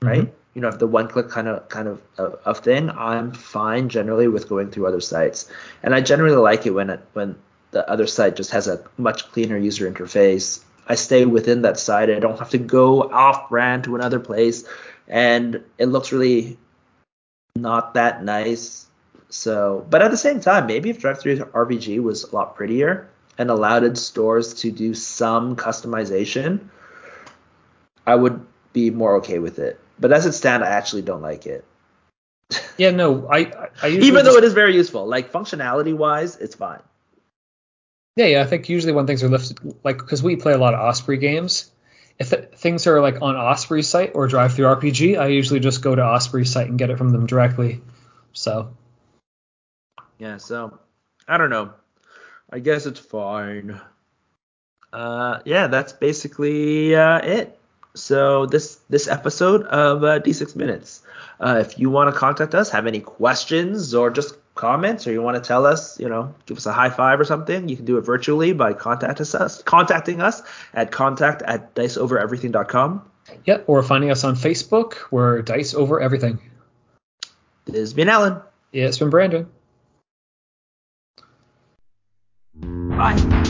right? 0.00 0.22
Mm-hmm. 0.22 0.32
You 0.54 0.62
know, 0.62 0.70
the 0.70 0.86
one-click 0.86 1.28
kind 1.28 1.48
of 1.48 1.68
kind 1.68 1.86
of, 1.86 2.00
of 2.16 2.38
of 2.46 2.58
thing. 2.60 2.88
I'm 2.88 3.32
fine 3.32 3.90
generally 3.90 4.26
with 4.26 4.48
going 4.48 4.70
through 4.70 4.86
other 4.86 5.02
sites, 5.02 5.50
and 5.82 5.94
I 5.94 6.00
generally 6.00 6.36
like 6.36 6.64
it 6.64 6.70
when 6.70 6.88
it 6.88 7.00
when 7.12 7.36
the 7.72 7.86
other 7.90 8.06
site 8.06 8.36
just 8.36 8.52
has 8.52 8.68
a 8.68 8.82
much 8.96 9.30
cleaner 9.32 9.58
user 9.58 9.90
interface. 9.90 10.64
I 10.90 10.94
stay 10.94 11.26
within 11.26 11.60
that 11.62 11.78
site. 11.78 12.08
I 12.08 12.18
don't 12.18 12.38
have 12.38 12.48
to 12.50 12.58
go 12.58 13.02
off 13.02 13.50
brand 13.50 13.84
to 13.84 13.96
another 13.96 14.18
place 14.18 14.64
and 15.08 15.62
it 15.78 15.86
looks 15.86 16.12
really 16.12 16.58
not 17.56 17.94
that 17.94 18.22
nice. 18.22 18.86
So, 19.30 19.86
but 19.90 20.02
at 20.02 20.10
the 20.10 20.16
same 20.16 20.40
time, 20.40 20.66
maybe 20.66 20.90
if 20.90 21.00
DriveThruRPG 21.00 22.02
was 22.02 22.24
a 22.24 22.34
lot 22.34 22.54
prettier 22.56 23.08
and 23.36 23.50
allowed 23.50 23.84
its 23.84 24.00
stores 24.00 24.54
to 24.54 24.70
do 24.70 24.94
some 24.94 25.56
customization, 25.56 26.68
I 28.06 28.14
would 28.14 28.44
be 28.72 28.90
more 28.90 29.16
okay 29.16 29.38
with 29.38 29.58
it. 29.58 29.78
But 29.98 30.12
as 30.12 30.26
it 30.26 30.32
stands, 30.32 30.66
I 30.66 30.70
actually 30.70 31.02
don't 31.02 31.22
like 31.22 31.46
it. 31.46 31.64
Yeah, 32.78 32.92
no, 32.92 33.28
I, 33.28 33.70
I 33.82 33.88
even 33.88 34.24
though 34.24 34.30
just, 34.30 34.38
it 34.38 34.44
is 34.44 34.52
very 34.52 34.76
useful, 34.76 35.04
like 35.04 35.32
functionality 35.32 35.96
wise, 35.96 36.36
it's 36.36 36.54
fine. 36.54 36.78
Yeah, 38.14 38.26
yeah, 38.26 38.42
I 38.42 38.46
think 38.46 38.68
usually 38.68 38.92
when 38.92 39.04
things 39.04 39.24
are 39.24 39.28
lifted, 39.28 39.58
like 39.82 39.98
because 39.98 40.22
we 40.22 40.36
play 40.36 40.52
a 40.52 40.58
lot 40.58 40.74
of 40.74 40.80
Osprey 40.80 41.18
games, 41.18 41.72
if 42.18 42.30
things 42.56 42.86
are 42.86 43.00
like 43.00 43.22
on 43.22 43.36
Osprey's 43.36 43.88
site 43.88 44.12
or 44.14 44.28
DriveThruRPG, 44.28 45.18
I 45.18 45.28
usually 45.28 45.60
just 45.60 45.82
go 45.82 45.94
to 45.94 46.02
Osprey's 46.02 46.52
site 46.52 46.68
and 46.68 46.78
get 46.78 46.90
it 46.90 46.98
from 46.98 47.10
them 47.10 47.26
directly. 47.26 47.80
So. 48.32 48.74
Yeah, 50.18 50.38
so 50.38 50.78
I 51.28 51.38
don't 51.38 51.50
know. 51.50 51.72
I 52.50 52.58
guess 52.58 52.86
it's 52.86 52.98
fine. 52.98 53.80
Uh, 54.92 55.40
yeah, 55.44 55.68
that's 55.68 55.92
basically 55.92 56.96
uh, 56.96 57.18
it. 57.18 57.58
So 57.94 58.46
this 58.46 58.76
this 58.88 59.06
episode 59.06 59.64
of 59.64 60.02
uh, 60.02 60.20
D6 60.20 60.56
Minutes. 60.56 61.02
Uh, 61.40 61.62
if 61.64 61.78
you 61.78 61.90
want 61.90 62.12
to 62.12 62.18
contact 62.18 62.54
us, 62.54 62.70
have 62.70 62.86
any 62.86 63.00
questions 63.00 63.94
or 63.94 64.10
just 64.10 64.34
comments 64.58 65.06
or 65.06 65.12
you 65.12 65.22
want 65.22 65.42
to 65.42 65.46
tell 65.46 65.64
us, 65.64 65.98
you 65.98 66.08
know, 66.08 66.34
give 66.44 66.58
us 66.58 66.66
a 66.66 66.72
high 66.72 66.90
five 66.90 67.18
or 67.18 67.24
something, 67.24 67.68
you 67.68 67.76
can 67.76 67.86
do 67.86 67.96
it 67.96 68.02
virtually 68.02 68.52
by 68.52 68.74
contact 68.74 69.20
us, 69.20 69.62
contacting 69.62 70.20
us 70.20 70.42
at 70.74 70.90
contact 70.90 71.42
at 71.42 71.74
diceovereverything.com. 71.74 73.08
Yeah, 73.44 73.58
or 73.66 73.82
finding 73.82 74.10
us 74.10 74.24
on 74.24 74.34
Facebook. 74.36 74.94
We're 75.10 75.42
Dice 75.42 75.74
Over 75.74 76.00
Everything. 76.00 76.40
This 77.66 77.76
has 77.76 77.92
been 77.92 78.08
Alan. 78.08 78.40
Yeah, 78.72 78.86
it's 78.86 78.98
been 78.98 79.10
Brandon. 79.10 79.46
Bye. 82.54 83.47